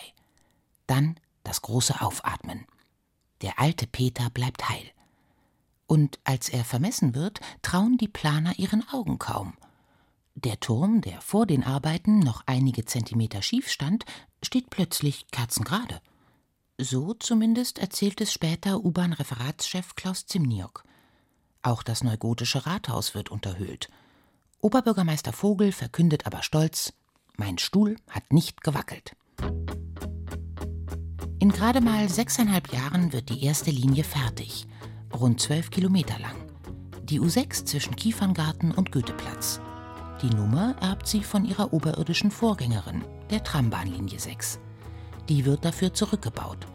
Dann 0.86 1.18
das 1.42 1.62
große 1.62 2.00
Aufatmen. 2.00 2.66
Der 3.42 3.58
alte 3.58 3.86
Peter 3.86 4.30
bleibt 4.30 4.68
heil. 4.68 4.90
Und 5.86 6.18
als 6.24 6.48
er 6.48 6.64
vermessen 6.64 7.14
wird, 7.14 7.40
trauen 7.62 7.96
die 7.96 8.08
Planer 8.08 8.58
ihren 8.58 8.88
Augen 8.88 9.18
kaum. 9.18 9.54
Der 10.34 10.60
Turm, 10.60 11.00
der 11.00 11.20
vor 11.20 11.46
den 11.46 11.64
Arbeiten 11.64 12.18
noch 12.18 12.42
einige 12.46 12.84
Zentimeter 12.84 13.40
schief 13.40 13.70
stand, 13.70 14.04
steht 14.42 14.68
plötzlich 14.68 15.28
kerzengerade. 15.30 16.00
So 16.78 17.14
zumindest 17.14 17.78
erzählt 17.78 18.20
es 18.20 18.32
später 18.32 18.84
U-Bahn-Referatschef 18.84 19.94
Klaus 19.94 20.26
Zimniok. 20.26 20.84
Auch 21.62 21.82
das 21.82 22.04
neugotische 22.04 22.66
Rathaus 22.66 23.14
wird 23.14 23.30
unterhöhlt. 23.30 23.88
Oberbürgermeister 24.60 25.32
Vogel 25.32 25.72
verkündet 25.72 26.26
aber 26.26 26.42
stolz: 26.42 26.92
Mein 27.36 27.56
Stuhl 27.56 27.96
hat 28.10 28.32
nicht 28.32 28.60
gewackelt. 28.60 29.16
In 31.46 31.52
gerade 31.52 31.80
mal 31.80 32.08
sechseinhalb 32.08 32.72
Jahren 32.72 33.12
wird 33.12 33.28
die 33.28 33.44
erste 33.44 33.70
Linie 33.70 34.02
fertig, 34.02 34.66
rund 35.14 35.40
zwölf 35.40 35.70
Kilometer 35.70 36.18
lang. 36.18 36.34
Die 37.04 37.20
U6 37.20 37.66
zwischen 37.66 37.94
Kieferngarten 37.94 38.72
und 38.72 38.90
Goetheplatz. 38.90 39.60
Die 40.22 40.34
Nummer 40.34 40.74
erbt 40.80 41.06
sie 41.06 41.22
von 41.22 41.44
ihrer 41.44 41.72
oberirdischen 41.72 42.32
Vorgängerin, 42.32 43.04
der 43.30 43.44
Trambahnlinie 43.44 44.18
6. 44.18 44.58
Die 45.28 45.44
wird 45.44 45.64
dafür 45.64 45.94
zurückgebaut. 45.94 46.66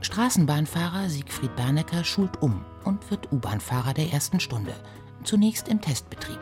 Straßenbahnfahrer 0.00 1.10
Siegfried 1.10 1.54
Bernecker 1.54 2.02
schult 2.02 2.40
um 2.40 2.64
und 2.84 3.10
wird 3.10 3.30
U-Bahnfahrer 3.30 3.92
der 3.92 4.10
ersten 4.14 4.40
Stunde, 4.40 4.72
zunächst 5.24 5.68
im 5.68 5.82
Testbetrieb. 5.82 6.40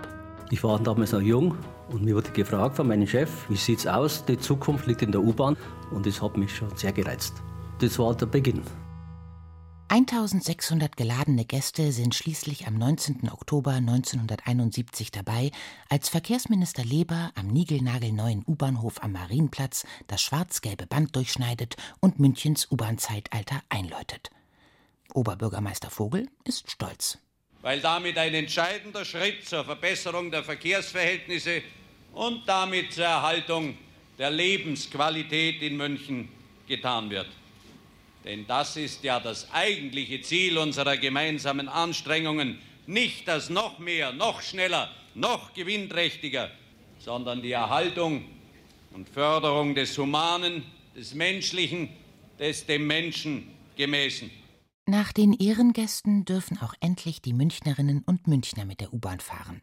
Ich 0.50 0.62
war 0.62 0.78
damals 0.78 1.10
noch 1.10 1.22
jung 1.22 1.56
und 1.90 2.04
mir 2.04 2.14
wurde 2.14 2.30
gefragt 2.30 2.76
von 2.76 2.88
meinem 2.88 3.07
Chef, 3.07 3.30
wie 3.49 3.57
sieht's 3.57 3.87
aus, 3.87 4.25
die 4.25 4.38
Zukunft 4.38 4.87
liegt 4.87 5.02
in 5.02 5.12
der 5.12 5.23
U-Bahn 5.23 5.57
und 5.90 6.07
das 6.07 6.21
hat 6.23 6.37
mich 6.37 6.54
schon 6.54 6.75
sehr 6.76 6.92
gereizt. 6.92 7.35
Das 7.80 7.99
war 7.99 8.14
der 8.14 8.26
Beginn. 8.26 8.62
1600 9.90 10.99
geladene 10.99 11.47
Gäste 11.47 11.92
sind 11.92 12.14
schließlich 12.14 12.66
am 12.66 12.75
19. 12.75 13.30
Oktober 13.33 13.73
1971 13.73 15.11
dabei, 15.11 15.50
als 15.88 16.11
Verkehrsminister 16.11 16.85
Leber 16.85 17.30
am 17.35 17.47
niegelnagelneuen 17.47 18.45
U-Bahnhof 18.47 19.02
am 19.02 19.12
Marienplatz 19.12 19.87
das 20.07 20.21
schwarz-gelbe 20.21 20.87
Band 20.87 21.16
durchschneidet 21.16 21.76
und 22.00 22.18
Münchens 22.18 22.71
U-Bahn-Zeitalter 22.71 23.62
einläutet. 23.71 24.30
Oberbürgermeister 25.14 25.88
Vogel 25.88 26.28
ist 26.45 26.71
stolz. 26.71 27.18
Weil 27.68 27.80
damit 27.80 28.16
ein 28.16 28.32
entscheidender 28.32 29.04
Schritt 29.04 29.46
zur 29.46 29.62
Verbesserung 29.62 30.30
der 30.30 30.42
Verkehrsverhältnisse 30.42 31.60
und 32.14 32.48
damit 32.48 32.94
zur 32.94 33.04
Erhaltung 33.04 33.76
der 34.16 34.30
Lebensqualität 34.30 35.60
in 35.60 35.76
München 35.76 36.30
getan 36.66 37.10
wird. 37.10 37.26
Denn 38.25 38.46
das 38.46 38.78
ist 38.78 39.04
ja 39.04 39.20
das 39.20 39.52
eigentliche 39.52 40.22
Ziel 40.22 40.56
unserer 40.56 40.96
gemeinsamen 40.96 41.68
Anstrengungen, 41.68 42.58
nicht 42.87 43.28
das 43.28 43.50
noch 43.50 43.78
mehr, 43.78 44.12
noch 44.12 44.40
schneller, 44.40 44.90
noch 45.14 45.52
gewinnträchtiger, 45.52 46.50
sondern 46.98 47.42
die 47.42 47.52
Erhaltung 47.52 48.25
und 48.92 49.10
Förderung 49.10 49.75
des 49.75 49.98
Humanen, 49.98 50.64
des 50.96 51.12
Menschlichen, 51.12 51.90
des 52.38 52.64
dem 52.64 52.87
Menschen 52.87 53.54
gemäßen. 53.76 54.30
Nach 54.90 55.12
den 55.12 55.35
Ehrengästen 55.35 56.25
dürfen 56.25 56.59
auch 56.62 56.73
endlich 56.80 57.21
die 57.21 57.35
Münchnerinnen 57.35 58.02
und 58.07 58.26
Münchner 58.26 58.64
mit 58.64 58.80
der 58.80 58.95
U-Bahn 58.95 59.21
fahren. 59.21 59.61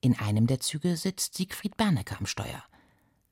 In 0.00 0.16
einem 0.16 0.46
der 0.46 0.60
Züge 0.60 0.96
sitzt 0.96 1.34
Siegfried 1.34 1.76
Bernecker 1.76 2.18
am 2.20 2.26
Steuer. 2.26 2.62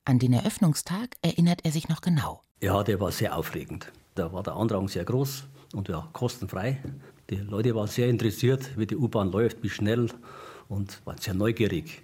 An 0.03 0.19
den 0.19 0.33
Eröffnungstag 0.33 1.15
erinnert 1.21 1.61
er 1.63 1.71
sich 1.71 1.87
noch 1.87 2.01
genau. 2.01 2.41
Ja, 2.59 2.83
der 2.83 2.99
war 2.99 3.13
sehr 3.13 3.37
aufregend. 3.37 3.89
Da 4.15 4.33
war 4.33 4.43
der 4.43 4.57
Andrang 4.57 4.89
sehr 4.89 5.05
groß 5.05 5.45
und 5.73 5.87
ja, 5.87 6.09
kostenfrei. 6.11 6.83
Die 7.29 7.37
Leute 7.37 7.73
waren 7.73 7.87
sehr 7.87 8.09
interessiert, 8.09 8.77
wie 8.77 8.85
die 8.85 8.97
U-Bahn 8.97 9.31
läuft, 9.31 9.63
wie 9.63 9.69
schnell 9.69 10.09
und 10.67 10.99
waren 11.05 11.19
sehr 11.19 11.35
neugierig. 11.35 12.03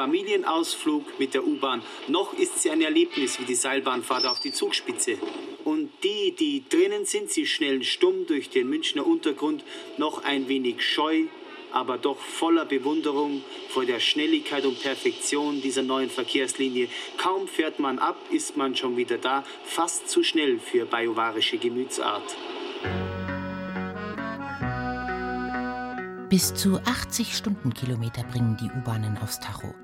Familienausflug 0.00 1.18
mit 1.18 1.34
der 1.34 1.46
U-Bahn. 1.46 1.82
Noch 2.08 2.32
ist 2.32 2.62
sie 2.62 2.70
ein 2.70 2.80
Erlebnis 2.80 3.38
wie 3.38 3.44
die 3.44 3.54
Seilbahnfahrt 3.54 4.24
auf 4.24 4.40
die 4.40 4.50
Zugspitze. 4.50 5.18
Und 5.62 5.90
die, 6.02 6.34
die 6.34 6.64
drinnen 6.66 7.04
sind, 7.04 7.30
sie 7.30 7.44
schnellen 7.44 7.84
stumm 7.84 8.26
durch 8.26 8.48
den 8.48 8.70
Münchner 8.70 9.06
Untergrund, 9.06 9.62
noch 9.98 10.24
ein 10.24 10.48
wenig 10.48 10.80
scheu, 10.82 11.24
aber 11.70 11.98
doch 11.98 12.16
voller 12.18 12.64
Bewunderung 12.64 13.44
vor 13.68 13.84
der 13.84 14.00
Schnelligkeit 14.00 14.64
und 14.64 14.80
Perfektion 14.80 15.60
dieser 15.60 15.82
neuen 15.82 16.08
Verkehrslinie. 16.08 16.88
Kaum 17.18 17.46
fährt 17.46 17.78
man 17.78 17.98
ab, 17.98 18.16
ist 18.30 18.56
man 18.56 18.74
schon 18.76 18.96
wieder 18.96 19.18
da, 19.18 19.44
fast 19.64 20.08
zu 20.08 20.22
schnell 20.22 20.58
für 20.60 20.86
bajuwarische 20.86 21.58
Gemütsart. 21.58 22.24
Bis 26.30 26.54
zu 26.54 26.80
80 26.86 27.36
Stundenkilometer 27.36 28.22
bringen 28.22 28.56
die 28.56 28.70
U-Bahnen 28.70 29.18
aufs 29.18 29.40
Tacho. 29.40 29.74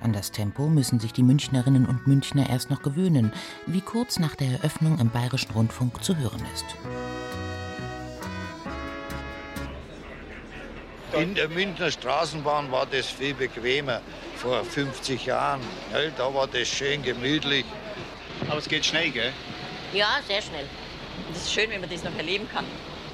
An 0.00 0.12
das 0.14 0.30
Tempo 0.30 0.66
müssen 0.68 0.98
sich 0.98 1.12
die 1.12 1.22
Münchnerinnen 1.22 1.84
und 1.84 2.06
Münchner 2.06 2.48
erst 2.48 2.70
noch 2.70 2.82
gewöhnen, 2.82 3.32
wie 3.66 3.82
kurz 3.82 4.18
nach 4.18 4.34
der 4.34 4.48
Eröffnung 4.52 4.98
im 4.98 5.10
Bayerischen 5.10 5.52
Rundfunk 5.52 6.02
zu 6.02 6.16
hören 6.16 6.42
ist. 6.54 6.64
In 11.12 11.34
der 11.34 11.48
Münchner 11.48 11.90
Straßenbahn 11.90 12.70
war 12.72 12.86
das 12.86 13.06
viel 13.06 13.34
bequemer 13.34 14.00
vor 14.36 14.64
50 14.64 15.26
Jahren. 15.26 15.60
Da 16.16 16.32
war 16.32 16.46
das 16.46 16.68
schön 16.68 17.02
gemütlich. 17.02 17.64
Aber 18.48 18.58
es 18.58 18.68
geht 18.68 18.86
schnell, 18.86 19.10
gell? 19.10 19.32
Ja, 19.92 20.20
sehr 20.26 20.40
schnell. 20.40 20.64
Und 21.28 21.36
es 21.36 21.42
ist 21.42 21.52
schön, 21.52 21.68
wenn 21.68 21.80
man 21.80 21.90
das 21.90 22.04
noch 22.04 22.16
erleben 22.16 22.48
kann. 22.50 22.64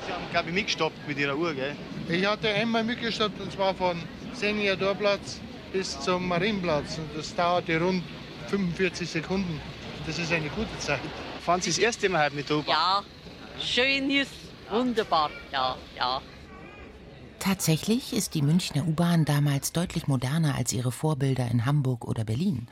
Sie 0.07 0.12
haben, 0.12 0.23
glaube 0.31 0.50
ich, 0.50 0.55
mitgestoppt 0.55 1.09
mit 1.09 1.19
Ihrer 1.19 1.37
Uhr, 1.37 1.52
gell? 1.52 1.75
Ich 2.09 2.25
hatte 2.25 2.49
einmal 2.49 2.85
mitgestoppt 2.85 3.40
und 3.40 3.50
zwar 3.50 3.75
von 3.75 4.00
Senior 4.35 4.76
Dorplatz 4.76 5.40
bis 5.73 5.99
zum 6.01 6.29
Marienplatz. 6.29 6.99
Und 6.99 7.11
das 7.17 7.35
dauerte 7.35 7.81
rund 7.81 8.03
45 8.49 9.09
Sekunden. 9.09 9.61
Das 10.07 10.19
ist 10.19 10.33
eine 10.33 10.49
gute 10.49 10.79
Zeit. 10.79 11.01
Fahren 11.41 11.61
Sie 11.61 11.71
das 11.71 11.79
erste 11.79 12.09
Mal 12.09 12.31
mit 12.31 12.49
der 12.49 12.59
U-Bahn? 12.59 12.75
Ja, 12.75 13.05
schön 13.61 14.11
ist, 14.11 14.31
wunderbar. 14.71 15.31
Ja, 15.53 15.77
ja. 15.97 16.21
Tatsächlich 17.39 18.13
ist 18.13 18.35
die 18.35 18.43
Münchner 18.43 18.87
U-Bahn 18.87 19.25
damals 19.25 19.73
deutlich 19.73 20.09
moderner 20.09 20.55
als 20.55 20.73
ihre 20.73 20.93
Vorbilder 20.93 21.49
in 21.51 21.67
Hamburg 21.67 22.05
oder 22.05 22.25
Berlin. 22.25 22.69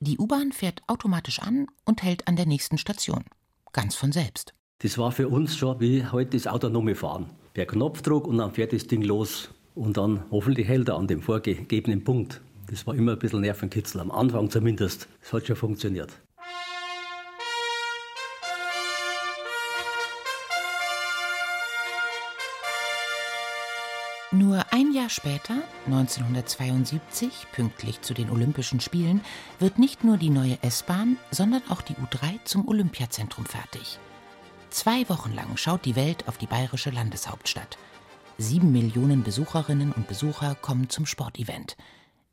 Die 0.00 0.18
U-Bahn 0.18 0.52
fährt 0.52 0.82
automatisch 0.86 1.40
an 1.40 1.66
und 1.84 2.02
hält 2.02 2.28
an 2.28 2.36
der 2.36 2.46
nächsten 2.46 2.78
Station. 2.78 3.24
Ganz 3.72 3.94
von 3.94 4.12
selbst. 4.12 4.54
Das 4.80 4.98
war 4.98 5.12
für 5.12 5.28
uns 5.28 5.56
schon 5.56 5.80
wie 5.80 6.06
heute 6.06 6.36
das 6.36 6.46
autonome 6.46 6.94
Fahren. 6.94 7.30
Per 7.54 7.66
Knopfdruck 7.66 8.26
und 8.26 8.38
dann 8.38 8.52
fährt 8.52 8.72
das 8.72 8.86
Ding 8.86 9.02
los. 9.02 9.53
Und 9.74 9.96
dann 9.96 10.24
hoffentlich 10.30 10.68
hält 10.68 10.88
er 10.88 10.96
an 10.96 11.08
dem 11.08 11.20
vorgegebenen 11.20 12.04
Punkt. 12.04 12.40
Das 12.70 12.86
war 12.86 12.94
immer 12.94 13.12
ein 13.12 13.18
bisschen 13.18 13.40
Nervenkitzel, 13.40 14.00
am 14.00 14.10
Anfang 14.10 14.48
zumindest. 14.50 15.08
Es 15.20 15.32
hat 15.32 15.46
schon 15.46 15.56
funktioniert. 15.56 16.12
Nur 24.30 24.64
ein 24.72 24.92
Jahr 24.92 25.10
später, 25.10 25.62
1972, 25.86 27.46
pünktlich 27.52 28.00
zu 28.00 28.14
den 28.14 28.30
Olympischen 28.30 28.80
Spielen, 28.80 29.20
wird 29.60 29.78
nicht 29.78 30.02
nur 30.02 30.16
die 30.16 30.30
neue 30.30 30.60
S-Bahn, 30.62 31.18
sondern 31.30 31.62
auch 31.68 31.82
die 31.82 31.94
U3 31.94 32.44
zum 32.44 32.66
Olympiazentrum 32.66 33.44
fertig. 33.44 34.00
Zwei 34.70 35.08
Wochen 35.08 35.32
lang 35.34 35.56
schaut 35.56 35.84
die 35.84 35.94
Welt 35.94 36.26
auf 36.26 36.36
die 36.36 36.46
bayerische 36.46 36.90
Landeshauptstadt. 36.90 37.78
Sieben 38.38 38.72
Millionen 38.72 39.22
Besucherinnen 39.22 39.92
und 39.92 40.08
Besucher 40.08 40.56
kommen 40.56 40.90
zum 40.90 41.06
Sportevent. 41.06 41.76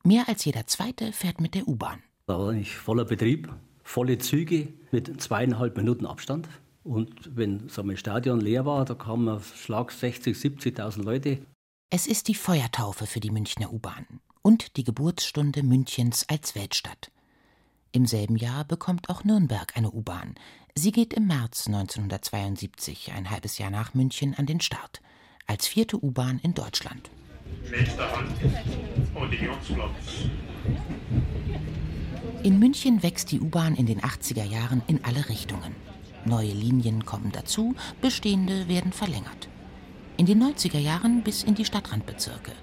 Mehr 0.03 0.27
als 0.27 0.43
jeder 0.46 0.65
zweite 0.65 1.13
fährt 1.13 1.39
mit 1.39 1.53
der 1.53 1.67
U-Bahn. 1.67 2.01
Da 2.25 2.39
war 2.39 2.50
eigentlich 2.50 2.75
voller 2.75 3.05
Betrieb, 3.05 3.53
volle 3.84 4.17
Züge 4.17 4.74
mit 4.91 5.22
zweieinhalb 5.22 5.77
Minuten 5.77 6.08
Abstand. 6.08 6.50
Und 6.84 7.36
wenn 7.36 7.70
so 7.70 7.84
ein 7.84 7.98
Stadion 7.98 8.41
leer 8.41 8.65
war, 8.65 8.84
da 8.86 8.96
kamen 8.96 9.29
auf 9.29 9.55
Schlag 9.55 9.91
60, 9.91 10.36
70.000 10.36 11.03
Leute. 11.03 11.46
Es 11.91 12.08
ist 12.08 12.29
die 12.29 12.36
Feuertaufe 12.36 13.05
für 13.05 13.20
die 13.20 13.29
Münchner 13.29 13.72
U-Bahn 13.72 14.08
und 14.41 14.77
die 14.77 14.84
Geburtsstunde 14.84 15.62
Münchens 15.62 16.27
als 16.27 16.55
Weltstadt. 16.55 17.12
Im 17.91 18.08
selben 18.08 18.38
Jahr 18.38 18.65
bekommt 18.65 19.10
auch 19.10 19.24
Nürnberg 19.24 19.77
eine 19.77 19.91
U-Bahn. 19.91 20.34
Sie 20.74 20.91
geht 20.91 21.13
im 21.13 21.27
März 21.27 21.67
1972, 21.67 23.12
ein 23.12 23.29
halbes 23.29 23.60
Jahr 23.60 23.70
nach 23.70 23.93
München, 23.93 24.34
an 24.34 24.48
den 24.48 24.62
Start. 24.62 25.01
Als 25.51 25.67
vierte 25.67 26.01
U-Bahn 26.01 26.39
in 26.43 26.53
Deutschland. 26.53 27.10
Letzter 27.70 28.10
Halt, 28.10 28.29
Unionsplatz. 29.13 30.29
In 32.41 32.58
München 32.58 33.03
wächst 33.03 33.34
die 33.34 33.41
U-Bahn 33.41 33.75
in 33.75 33.86
den 33.86 34.00
80er 34.00 34.46
Jahren 34.46 34.81
in 34.88 35.03
alle 35.03 35.27
Richtungen. 35.27 35.75
Neue 36.24 36.53
Linien 36.53 37.03
kommen 37.03 37.34
dazu, 37.34 37.75
bestehende 38.01 38.70
werden 38.70 38.93
verlängert. 38.93 39.50
In 40.15 40.25
den 40.25 40.41
90er 40.41 40.79
Jahren 40.79 41.22
bis 41.22 41.43
in 41.43 41.55
die 41.55 41.65
Stadtrandbezirke. 41.65 42.53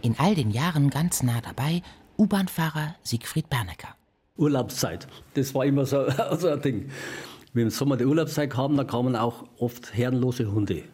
In 0.00 0.14
all 0.16 0.36
den 0.36 0.52
Jahren 0.52 0.90
ganz 0.90 1.24
nah 1.24 1.40
dabei 1.40 1.82
U-Bahn-Fahrer 2.18 2.94
Siegfried 3.02 3.50
Bernecker. 3.50 3.96
Urlaubszeit, 4.36 5.08
das 5.34 5.52
war 5.56 5.64
immer 5.64 5.86
so, 5.86 6.06
so 6.38 6.50
ein 6.50 6.62
Ding. 6.62 6.82
Wenn 6.82 7.54
wir 7.54 7.62
im 7.64 7.70
Sommer 7.70 7.96
die 7.96 8.04
Urlaubszeit 8.04 8.48
kamen, 8.48 8.76
da 8.76 8.84
kamen 8.84 9.16
auch 9.16 9.42
oft 9.58 9.92
herrenlose 9.92 10.52
Hunde. 10.52 10.84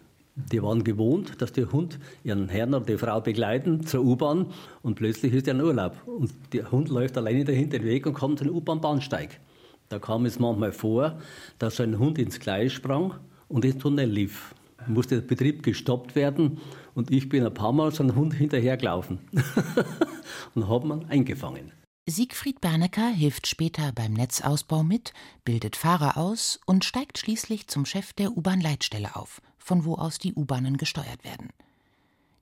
Die 0.53 0.63
waren 0.63 0.85
gewohnt, 0.85 1.43
dass 1.43 1.53
der 1.53 1.73
Hund 1.73 1.99
ihren 2.23 2.49
Herrn 2.49 2.73
oder 2.73 2.87
die 2.87 2.97
Frau 2.97 3.21
begleiten 3.21 3.85
zur 3.85 4.05
U-Bahn 4.05 4.47
und 4.83 4.95
plötzlich 4.95 5.35
ist 5.35 5.49
er 5.49 5.55
in 5.55 5.61
Urlaub. 5.61 5.97
Und 6.07 6.33
der 6.53 6.71
Hund 6.71 6.89
läuft 6.89 7.17
alleine 7.17 7.45
dahinter 7.45 7.79
den 7.79 7.87
Weg 7.87 8.07
und 8.07 8.15
kommt 8.15 8.41
den 8.41 8.51
U-Bahn-Bahnsteig. 8.51 9.41
Da 9.89 9.99
kam 9.99 10.27
es 10.27 10.39
manchmal 10.39 10.73
vor, 10.73 11.19
dass 11.59 11.77
so 11.77 11.83
ein 11.83 11.99
Hund 11.99 12.19
ins 12.19 12.39
Gleis 12.39 12.73
sprang 12.73 13.15
und 13.49 13.65
ins 13.65 13.79
Tunnel 13.79 14.09
lief. 14.09 14.55
Da 14.79 14.85
musste 14.87 15.17
der 15.17 15.27
Betrieb 15.27 15.63
gestoppt 15.65 16.15
werden 16.15 16.59
und 16.95 17.11
ich 17.11 17.29
bin 17.29 17.45
ein 17.45 17.53
paar 17.53 17.73
Mal 17.73 17.91
so 17.93 18.05
einem 18.05 18.15
Hund 18.15 18.35
hinterhergelaufen 18.35 19.19
und 20.55 20.69
habe 20.69 20.89
ihn 20.89 21.05
eingefangen. 21.09 21.73
Siegfried 22.07 22.63
Bernecker 22.63 23.09
hilft 23.09 23.47
später 23.47 23.93
beim 23.93 24.15
Netzausbau 24.15 24.83
mit, 24.83 25.13
bildet 25.45 25.77
Fahrer 25.77 26.17
aus 26.17 26.59
und 26.65 26.87
steigt 26.87 27.19
schließlich 27.19 27.69
zum 27.69 27.85
Chef 27.85 28.15
der 28.15 28.35
U-Bahn-Leitstelle 28.35 29.15
auf, 29.15 29.43
von 29.69 29.85
wo 29.85 29.95
aus 29.95 30.19
die 30.19 30.35
U-Bahnen 30.35 30.77
gesteuert 30.77 31.23
werden. 31.23 31.51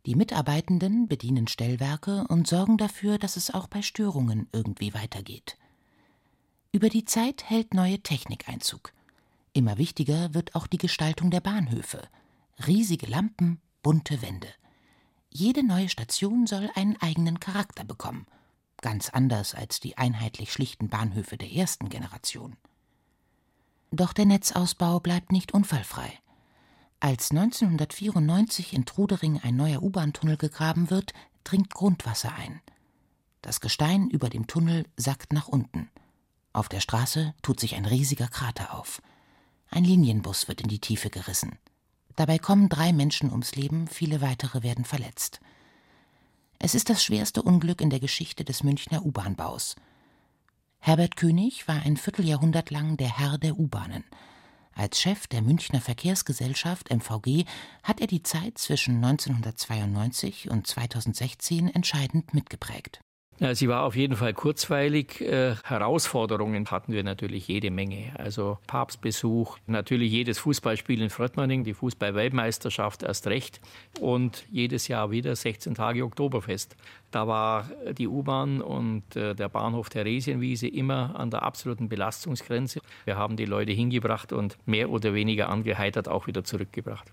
Die 0.06 0.14
Mitarbeitenden 0.14 1.08
bedienen 1.08 1.48
Stellwerke 1.48 2.24
und 2.28 2.46
sorgen 2.46 2.78
dafür, 2.78 3.18
dass 3.18 3.36
es 3.36 3.52
auch 3.52 3.66
bei 3.66 3.82
Störungen 3.82 4.48
irgendwie 4.52 4.94
weitergeht. 4.94 5.58
Über 6.72 6.88
die 6.88 7.04
Zeit 7.04 7.50
hält 7.50 7.74
neue 7.74 8.00
Technik 8.00 8.48
Einzug. 8.48 8.92
Immer 9.52 9.76
wichtiger 9.76 10.32
wird 10.32 10.54
auch 10.54 10.66
die 10.66 10.78
Gestaltung 10.78 11.30
der 11.30 11.40
Bahnhöfe. 11.40 12.08
Riesige 12.66 13.06
Lampen, 13.06 13.60
bunte 13.82 14.22
Wände. 14.22 14.48
Jede 15.30 15.66
neue 15.66 15.90
Station 15.90 16.46
soll 16.46 16.70
einen 16.74 16.96
eigenen 17.02 17.40
Charakter 17.40 17.84
bekommen 17.84 18.26
ganz 18.86 19.10
anders 19.10 19.54
als 19.54 19.80
die 19.80 19.98
einheitlich 19.98 20.52
schlichten 20.52 20.88
Bahnhöfe 20.88 21.36
der 21.36 21.50
ersten 21.50 21.88
Generation. 21.88 22.56
Doch 23.90 24.12
der 24.12 24.26
Netzausbau 24.26 25.00
bleibt 25.00 25.32
nicht 25.32 25.52
unfallfrei. 25.52 26.12
Als 27.00 27.30
1994 27.30 28.72
in 28.72 28.84
Trudering 28.86 29.40
ein 29.42 29.56
neuer 29.56 29.82
U-Bahn-Tunnel 29.82 30.36
gegraben 30.36 30.90
wird, 30.90 31.12
dringt 31.44 31.70
Grundwasser 31.74 32.34
ein. 32.34 32.60
Das 33.42 33.60
Gestein 33.60 34.08
über 34.08 34.28
dem 34.28 34.46
Tunnel 34.46 34.86
sackt 34.96 35.32
nach 35.32 35.46
unten. 35.46 35.90
Auf 36.52 36.68
der 36.68 36.80
Straße 36.80 37.34
tut 37.42 37.60
sich 37.60 37.74
ein 37.74 37.84
riesiger 37.84 38.28
Krater 38.28 38.74
auf. 38.74 39.02
Ein 39.68 39.84
Linienbus 39.84 40.48
wird 40.48 40.62
in 40.62 40.68
die 40.68 40.80
Tiefe 40.80 41.10
gerissen. 41.10 41.58
Dabei 42.16 42.38
kommen 42.38 42.70
drei 42.70 42.94
Menschen 42.94 43.30
ums 43.30 43.54
Leben, 43.54 43.88
viele 43.88 44.22
weitere 44.22 44.62
werden 44.62 44.86
verletzt. 44.86 45.40
Es 46.58 46.74
ist 46.74 46.88
das 46.88 47.04
schwerste 47.04 47.42
Unglück 47.42 47.82
in 47.82 47.90
der 47.90 48.00
Geschichte 48.00 48.42
des 48.42 48.62
Münchner 48.62 49.04
U-Bahn-Baus. 49.04 49.76
Herbert 50.78 51.16
König 51.16 51.68
war 51.68 51.82
ein 51.82 51.98
Vierteljahrhundert 51.98 52.70
lang 52.70 52.96
der 52.96 53.18
Herr 53.18 53.36
der 53.36 53.58
U-Bahnen. 53.58 54.04
Als 54.78 55.00
Chef 55.00 55.26
der 55.26 55.40
Münchner 55.40 55.80
Verkehrsgesellschaft 55.80 56.90
MVG 56.90 57.46
hat 57.82 58.02
er 58.02 58.06
die 58.06 58.22
Zeit 58.22 58.58
zwischen 58.58 58.96
1992 58.96 60.50
und 60.50 60.66
2016 60.66 61.74
entscheidend 61.74 62.34
mitgeprägt. 62.34 63.00
Sie 63.52 63.68
war 63.68 63.82
auf 63.82 63.94
jeden 63.94 64.16
Fall 64.16 64.32
kurzweilig. 64.32 65.20
Äh, 65.20 65.56
Herausforderungen 65.62 66.70
hatten 66.70 66.94
wir 66.94 67.04
natürlich 67.04 67.48
jede 67.48 67.70
Menge. 67.70 68.12
Also 68.16 68.58
Papstbesuch, 68.66 69.58
natürlich 69.66 70.10
jedes 70.10 70.38
Fußballspiel 70.38 71.02
in 71.02 71.10
Fröttmanning, 71.10 71.62
die 71.62 71.74
Fußball-Weltmeisterschaft 71.74 73.02
erst 73.02 73.26
recht 73.26 73.60
und 74.00 74.46
jedes 74.50 74.88
Jahr 74.88 75.10
wieder 75.10 75.36
16 75.36 75.74
Tage 75.74 76.04
Oktoberfest. 76.04 76.76
Da 77.10 77.26
war 77.26 77.68
die 77.92 78.08
U-Bahn 78.08 78.62
und 78.62 79.16
äh, 79.16 79.34
der 79.34 79.50
Bahnhof 79.50 79.90
Theresienwiese 79.90 80.68
immer 80.68 81.18
an 81.18 81.30
der 81.30 81.42
absoluten 81.42 81.90
Belastungsgrenze. 81.90 82.80
Wir 83.04 83.16
haben 83.16 83.36
die 83.36 83.44
Leute 83.44 83.72
hingebracht 83.72 84.32
und 84.32 84.56
mehr 84.64 84.88
oder 84.88 85.12
weniger 85.12 85.50
angeheitert 85.50 86.08
auch 86.08 86.26
wieder 86.26 86.42
zurückgebracht. 86.42 87.10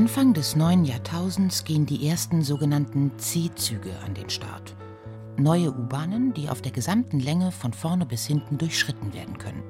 Anfang 0.00 0.32
des 0.32 0.56
neuen 0.56 0.86
Jahrtausends 0.86 1.62
gehen 1.62 1.84
die 1.84 2.08
ersten 2.08 2.42
sogenannten 2.42 3.18
C-Züge 3.18 3.92
an 4.02 4.14
den 4.14 4.30
Start. 4.30 4.74
Neue 5.36 5.70
U-Bahnen, 5.72 6.32
die 6.32 6.48
auf 6.48 6.62
der 6.62 6.72
gesamten 6.72 7.20
Länge 7.20 7.52
von 7.52 7.74
vorne 7.74 8.06
bis 8.06 8.24
hinten 8.26 8.56
durchschritten 8.56 9.12
werden 9.12 9.36
können. 9.36 9.62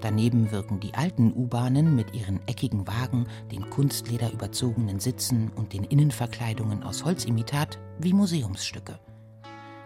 Daneben 0.00 0.50
wirken 0.50 0.80
die 0.80 0.94
alten 0.94 1.30
U-Bahnen 1.34 1.94
mit 1.94 2.14
ihren 2.14 2.40
eckigen 2.48 2.86
Wagen, 2.86 3.26
den 3.52 3.68
Kunstleder 3.68 4.32
überzogenen 4.32 4.98
Sitzen 4.98 5.50
und 5.54 5.74
den 5.74 5.84
Innenverkleidungen 5.84 6.82
aus 6.82 7.04
Holzimitat 7.04 7.78
wie 7.98 8.14
Museumsstücke. 8.14 8.98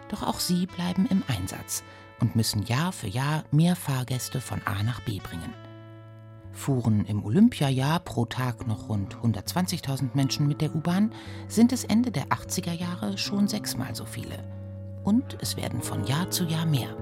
Doch 0.07 0.23
auch 0.23 0.39
sie 0.39 0.67
bleiben 0.67 1.05
im 1.09 1.21
Einsatz 1.27 1.83
und 2.21 2.33
müssen 2.33 2.63
Jahr 2.63 2.93
für 2.93 3.09
Jahr 3.09 3.43
mehr 3.51 3.75
Fahrgäste 3.75 4.39
von 4.39 4.61
A 4.63 4.83
nach 4.83 5.01
B 5.01 5.19
bringen 5.19 5.53
fuhren 6.59 7.05
im 7.05 7.23
Olympiajahr 7.23 8.01
pro 8.01 8.25
Tag 8.25 8.67
noch 8.67 8.89
rund 8.89 9.15
120.000 9.15 10.09
Menschen 10.13 10.45
mit 10.47 10.59
der 10.59 10.75
U-Bahn, 10.75 11.13
sind 11.47 11.71
es 11.71 11.85
Ende 11.85 12.11
der 12.11 12.25
80er 12.27 12.73
Jahre 12.73 13.17
schon 13.17 13.47
sechsmal 13.47 13.95
so 13.95 14.05
viele. 14.05 14.43
Und 15.03 15.37
es 15.41 15.55
werden 15.55 15.81
von 15.81 16.05
Jahr 16.05 16.29
zu 16.29 16.43
Jahr 16.43 16.65
mehr. 16.65 16.95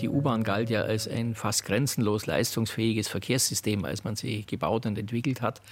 Die 0.00 0.08
U-Bahn 0.08 0.42
galt 0.42 0.68
ja 0.68 0.82
als 0.82 1.06
ein 1.06 1.36
fast 1.36 1.64
grenzenlos 1.64 2.26
leistungsfähiges 2.26 3.06
Verkehrssystem, 3.06 3.84
als 3.84 4.02
man 4.02 4.16
sie 4.16 4.44
gebaut 4.44 4.84
und 4.84 4.98
entwickelt 4.98 5.40
hat. 5.40 5.62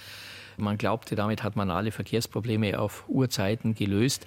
Man 0.55 0.77
glaubte, 0.77 1.15
damit 1.15 1.43
hat 1.43 1.57
man 1.57 1.69
alle 1.69 1.91
Verkehrsprobleme 1.91 2.79
auf 2.79 3.03
Urzeiten 3.09 3.75
gelöst 3.75 4.25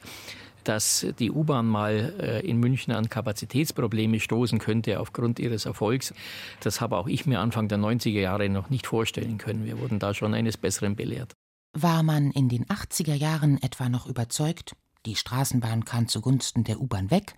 dass 0.68 1.06
die 1.18 1.30
U-Bahn 1.30 1.66
mal 1.66 2.14
äh, 2.20 2.46
in 2.46 2.58
München 2.58 2.92
an 2.92 3.08
Kapazitätsprobleme 3.08 4.20
stoßen 4.20 4.58
könnte 4.58 5.00
aufgrund 5.00 5.38
ihres 5.38 5.66
Erfolgs. 5.66 6.14
Das 6.60 6.80
habe 6.80 6.96
auch 6.96 7.06
ich 7.06 7.26
mir 7.26 7.40
Anfang 7.40 7.68
der 7.68 7.78
90er 7.78 8.20
Jahre 8.20 8.48
noch 8.48 8.70
nicht 8.70 8.86
vorstellen 8.86 9.38
können. 9.38 9.64
Wir 9.64 9.78
wurden 9.80 9.98
da 9.98 10.14
schon 10.14 10.34
eines 10.34 10.56
Besseren 10.56 10.96
belehrt. 10.96 11.32
War 11.72 12.02
man 12.02 12.30
in 12.30 12.48
den 12.48 12.64
80er 12.66 13.14
Jahren 13.14 13.62
etwa 13.62 13.88
noch 13.88 14.06
überzeugt, 14.06 14.74
die 15.04 15.14
Straßenbahn 15.14 15.84
kann 15.84 16.08
zugunsten 16.08 16.64
der 16.64 16.80
U-Bahn 16.80 17.10
weg, 17.10 17.34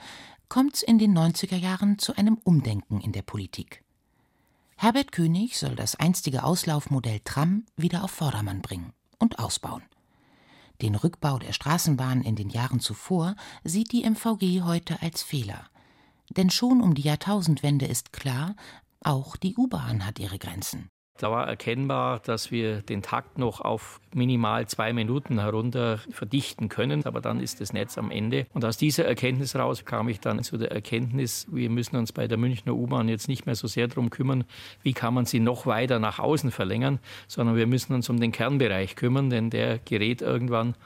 kommt 0.48 0.76
es 0.76 0.82
in 0.82 0.98
den 0.98 1.16
90er 1.16 1.56
Jahren 1.56 1.98
zu 1.98 2.16
einem 2.16 2.38
Umdenken 2.42 3.00
in 3.00 3.12
der 3.12 3.22
Politik. 3.22 3.82
Herbert 4.76 5.12
König 5.12 5.58
soll 5.58 5.74
das 5.74 5.96
einstige 5.96 6.44
Auslaufmodell 6.44 7.20
Tram 7.24 7.66
wieder 7.76 8.04
auf 8.04 8.12
Vordermann 8.12 8.62
bringen 8.62 8.92
und 9.18 9.38
ausbauen. 9.38 9.82
Den 10.80 10.94
Rückbau 10.94 11.38
der 11.38 11.52
Straßenbahn 11.52 12.22
in 12.22 12.36
den 12.36 12.50
Jahren 12.50 12.80
zuvor 12.80 13.34
sieht 13.64 13.92
die 13.92 14.08
MVG 14.08 14.62
heute 14.62 15.02
als 15.02 15.22
Fehler. 15.22 15.68
Denn 16.30 16.50
schon 16.50 16.80
um 16.80 16.94
die 16.94 17.02
Jahrtausendwende 17.02 17.86
ist 17.86 18.12
klar, 18.12 18.54
auch 19.00 19.36
die 19.36 19.56
U-Bahn 19.56 20.06
hat 20.06 20.18
ihre 20.18 20.38
Grenzen. 20.38 20.90
Da 21.18 21.32
war 21.32 21.48
erkennbar, 21.48 22.20
dass 22.20 22.52
wir 22.52 22.80
den 22.80 23.02
Takt 23.02 23.38
noch 23.38 23.60
auf 23.60 24.00
minimal 24.14 24.68
zwei 24.68 24.92
Minuten 24.92 25.40
herunter 25.40 25.98
verdichten 26.10 26.68
können. 26.68 27.04
Aber 27.06 27.20
dann 27.20 27.40
ist 27.40 27.60
das 27.60 27.72
Netz 27.72 27.98
am 27.98 28.12
Ende. 28.12 28.46
Und 28.54 28.64
aus 28.64 28.76
dieser 28.76 29.04
Erkenntnis 29.04 29.56
raus 29.56 29.84
kam 29.84 30.08
ich 30.08 30.20
dann 30.20 30.44
zu 30.44 30.56
der 30.56 30.70
Erkenntnis, 30.70 31.48
wir 31.50 31.70
müssen 31.70 31.96
uns 31.96 32.12
bei 32.12 32.28
der 32.28 32.38
Münchner 32.38 32.74
U-Bahn 32.74 33.08
jetzt 33.08 33.26
nicht 33.26 33.46
mehr 33.46 33.56
so 33.56 33.66
sehr 33.66 33.88
darum 33.88 34.10
kümmern, 34.10 34.44
wie 34.82 34.92
kann 34.92 35.12
man 35.12 35.26
sie 35.26 35.40
noch 35.40 35.66
weiter 35.66 35.98
nach 35.98 36.20
außen 36.20 36.52
verlängern, 36.52 37.00
sondern 37.26 37.56
wir 37.56 37.66
müssen 37.66 37.94
uns 37.94 38.08
um 38.08 38.20
den 38.20 38.30
Kernbereich 38.30 38.94
kümmern, 38.94 39.28
denn 39.28 39.50
der 39.50 39.78
gerät 39.80 40.22
irgendwann, 40.22 40.76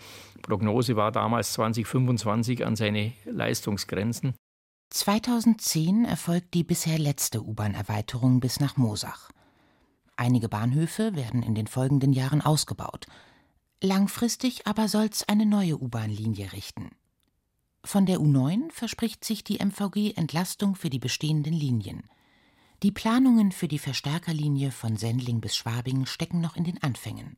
Prognose 0.41 0.97
war 0.97 1.13
damals 1.13 1.53
2025 1.53 2.65
an 2.65 2.75
seine 2.75 3.13
Leistungsgrenzen. 3.27 4.35
2010 4.91 6.07
erfolgt 6.07 6.55
die 6.55 6.65
bisher 6.65 6.99
letzte 6.99 7.43
U-Bahn-Erweiterung 7.43 8.41
bis 8.41 8.61
nach 8.61 8.77
Moosach. 8.77 9.31
Einige 10.17 10.49
Bahnhöfe 10.49 11.15
werden 11.15 11.43
in 11.43 11.55
den 11.55 11.67
folgenden 11.67 12.13
Jahren 12.13 12.43
ausgebaut. 12.43 13.07
Langfristig 13.83 14.67
aber 14.67 14.89
soll's 14.89 15.29
eine 15.29 15.47
neue 15.47 15.81
U-Bahn-Linie 15.81 16.53
richten. 16.53 16.91
Von 17.85 18.07
der 18.07 18.19
U9 18.19 18.71
verspricht 18.71 19.25
sich 19.25 19.43
die 19.43 19.59
MVG 19.59 20.13
Entlastung 20.17 20.77
für 20.77 20.89
die 20.91 21.01
bestehenden 21.01 21.53
Linien. 21.53 22.05
Die 22.83 22.93
Planungen 22.93 23.51
für 23.53 23.69
die 23.69 23.79
Verstärkerlinie 23.79 24.71
von 24.71 24.97
Sendling 24.97 25.41
bis 25.41 25.57
Schwabing 25.57 26.07
stecken 26.07 26.41
noch 26.41 26.57
in 26.57 26.65
den 26.65 26.83
Anfängen. 26.83 27.37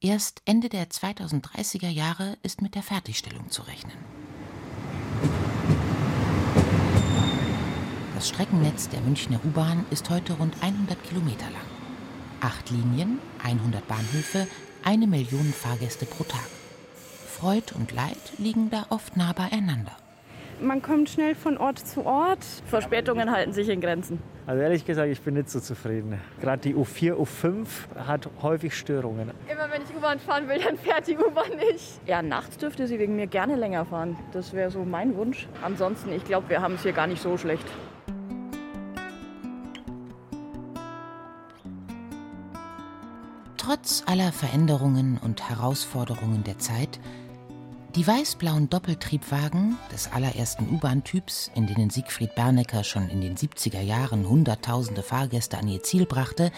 Erst 0.00 0.42
Ende 0.44 0.68
der 0.68 0.88
2030er 0.88 1.88
Jahre 1.88 2.38
ist 2.42 2.62
mit 2.62 2.74
der 2.74 2.82
Fertigstellung 2.82 3.50
zu 3.50 3.62
rechnen. 3.62 3.96
Das 8.14 8.28
Streckennetz 8.28 8.88
der 8.88 9.00
Münchner 9.00 9.38
U-Bahn 9.44 9.84
ist 9.90 10.08
heute 10.08 10.32
rund 10.34 10.54
100 10.62 11.02
Kilometer 11.04 11.50
lang. 11.50 11.67
Acht 12.40 12.70
Linien, 12.70 13.18
100 13.42 13.88
Bahnhöfe, 13.88 14.46
eine 14.84 15.08
Million 15.08 15.52
Fahrgäste 15.52 16.06
pro 16.06 16.22
Tag. 16.22 16.46
Freud 17.26 17.74
und 17.74 17.90
Leid 17.92 18.16
liegen 18.38 18.70
da 18.70 18.86
oft 18.90 19.16
nah 19.16 19.32
beieinander. 19.32 19.96
Man 20.60 20.80
kommt 20.80 21.10
schnell 21.10 21.34
von 21.34 21.56
Ort 21.56 21.80
zu 21.80 22.06
Ort. 22.06 22.44
Verspätungen 22.66 23.30
halten 23.30 23.52
sich 23.52 23.68
in 23.68 23.80
Grenzen. 23.80 24.20
Also 24.46 24.62
ehrlich 24.62 24.84
gesagt, 24.84 25.08
ich 25.08 25.20
bin 25.20 25.34
nicht 25.34 25.50
so 25.50 25.58
zufrieden. 25.58 26.20
Gerade 26.40 26.62
die 26.62 26.74
U4, 26.74 27.14
U5 27.14 27.66
hat 28.06 28.28
häufig 28.40 28.76
Störungen. 28.76 29.30
Immer 29.50 29.70
wenn 29.72 29.82
ich 29.82 29.96
U-Bahn 29.96 30.20
fahren 30.20 30.48
will, 30.48 30.60
dann 30.60 30.78
fährt 30.78 31.08
die 31.08 31.16
U-Bahn 31.16 31.56
nicht. 31.70 32.00
Ja, 32.06 32.22
nachts 32.22 32.56
dürfte 32.56 32.86
sie 32.86 33.00
wegen 33.00 33.16
mir 33.16 33.26
gerne 33.26 33.56
länger 33.56 33.84
fahren. 33.84 34.16
Das 34.32 34.52
wäre 34.52 34.70
so 34.70 34.84
mein 34.84 35.16
Wunsch. 35.16 35.48
Ansonsten, 35.62 36.12
ich 36.12 36.24
glaube, 36.24 36.48
wir 36.48 36.60
haben 36.60 36.74
es 36.74 36.82
hier 36.82 36.92
gar 36.92 37.08
nicht 37.08 37.20
so 37.20 37.36
schlecht. 37.36 37.66
Trotz 43.68 44.02
aller 44.06 44.32
Veränderungen 44.32 45.18
und 45.22 45.46
Herausforderungen 45.50 46.42
der 46.42 46.58
Zeit 46.58 46.98
die 47.94 48.06
weiß-blauen 48.06 48.70
Doppeltriebwagen 48.70 49.76
des 49.92 50.10
allerersten 50.10 50.70
U-Bahn-Typs, 50.70 51.50
in 51.54 51.66
denen 51.66 51.90
Siegfried 51.90 52.34
Bernecker 52.34 52.82
schon 52.82 53.10
in 53.10 53.20
den 53.20 53.36
70er 53.36 53.82
Jahren 53.82 54.26
Hunderttausende 54.26 55.02
Fahrgäste 55.02 55.58
an 55.58 55.68
ihr 55.68 55.82
Ziel 55.82 56.06
brachte, 56.06 56.50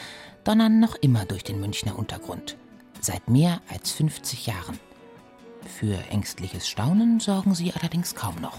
donnern 0.44 0.78
noch 0.78 0.94
immer 0.94 1.24
durch 1.24 1.42
den 1.42 1.58
Münchner 1.58 1.98
Untergrund. 1.98 2.56
Seit 3.00 3.28
mehr 3.28 3.60
als 3.68 3.90
50 3.90 4.46
Jahren. 4.46 4.78
Für 5.66 5.98
ängstliches 6.10 6.68
Staunen 6.68 7.18
sorgen 7.18 7.56
sie 7.56 7.72
allerdings 7.72 8.14
kaum 8.14 8.36
noch. 8.40 8.58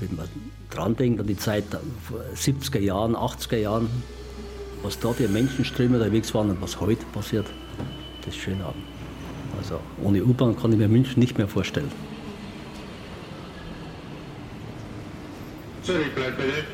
wenn 0.00 0.16
man 0.16 0.28
dran 0.68 0.96
denkt 0.96 1.18
an 1.18 1.26
die 1.26 1.38
Zeit 1.38 1.64
vor 2.02 2.20
70er 2.34 2.80
Jahren, 2.80 3.16
80er 3.16 3.56
Jahren, 3.56 3.88
was 4.82 4.98
da 4.98 5.12
für 5.12 5.28
Menschenströme 5.28 5.96
unterwegs 5.98 6.34
waren 6.34 6.50
und 6.50 6.60
was 6.60 6.80
heute 6.80 7.04
passiert, 7.06 7.46
das 8.24 8.34
ist 8.34 8.40
schön 8.40 8.60
an. 8.62 8.74
Also 9.58 9.80
ohne 10.02 10.22
U-Bahn 10.24 10.56
kann 10.56 10.72
ich 10.72 10.78
mir 10.78 10.88
München 10.88 11.20
nicht 11.20 11.38
mehr 11.38 11.48
vorstellen. 11.48 11.90
Zurück 15.82 16.14
bleibt 16.14 16.36
bitte. 16.36 16.64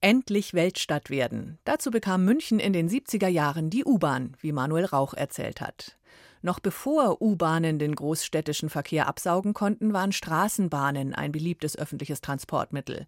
Endlich 0.00 0.54
Weltstadt 0.54 1.10
werden. 1.10 1.58
Dazu 1.64 1.90
bekam 1.90 2.24
München 2.24 2.60
in 2.60 2.72
den 2.72 2.88
70er 2.88 3.26
Jahren 3.26 3.68
die 3.68 3.84
U-Bahn, 3.84 4.36
wie 4.40 4.52
Manuel 4.52 4.84
Rauch 4.84 5.12
erzählt 5.12 5.60
hat. 5.60 5.98
Noch 6.42 6.60
bevor 6.60 7.20
U-Bahnen 7.20 7.78
den 7.78 7.94
großstädtischen 7.94 8.70
Verkehr 8.70 9.08
absaugen 9.08 9.54
konnten, 9.54 9.92
waren 9.92 10.12
Straßenbahnen 10.12 11.14
ein 11.14 11.32
beliebtes 11.32 11.76
öffentliches 11.76 12.20
Transportmittel. 12.20 13.06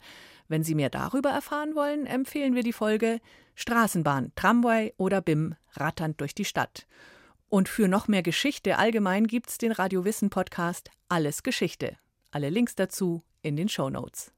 Wenn 0.49 0.65
Sie 0.65 0.75
mehr 0.75 0.91
darüber 0.91 1.31
erfahren 1.31 1.75
wollen, 1.75 2.07
empfehlen 2.07 2.55
wir 2.55 2.63
die 2.63 2.73
Folge 2.73 3.21
Straßenbahn, 3.55 4.33
Tramway 4.35 4.95
oder 4.97 5.21
BIM 5.21 5.55
ratternd 5.75 6.21
durch 6.21 6.35
die 6.35 6.45
Stadt. 6.45 6.87
Und 7.49 7.69
für 7.69 7.89
noch 7.89 8.09
mehr 8.09 8.23
Geschichte 8.23 8.79
allgemein 8.79 9.27
gibt's 9.27 9.59
den 9.59 9.73
Radio 9.73 10.05
Wissen 10.05 10.31
Podcast 10.31 10.91
Alles 11.09 11.43
Geschichte. 11.43 11.97
Alle 12.31 12.49
Links 12.49 12.75
dazu 12.75 13.23
in 13.43 13.57
den 13.57 13.69
Show 13.69 13.91
Notes. 13.91 14.33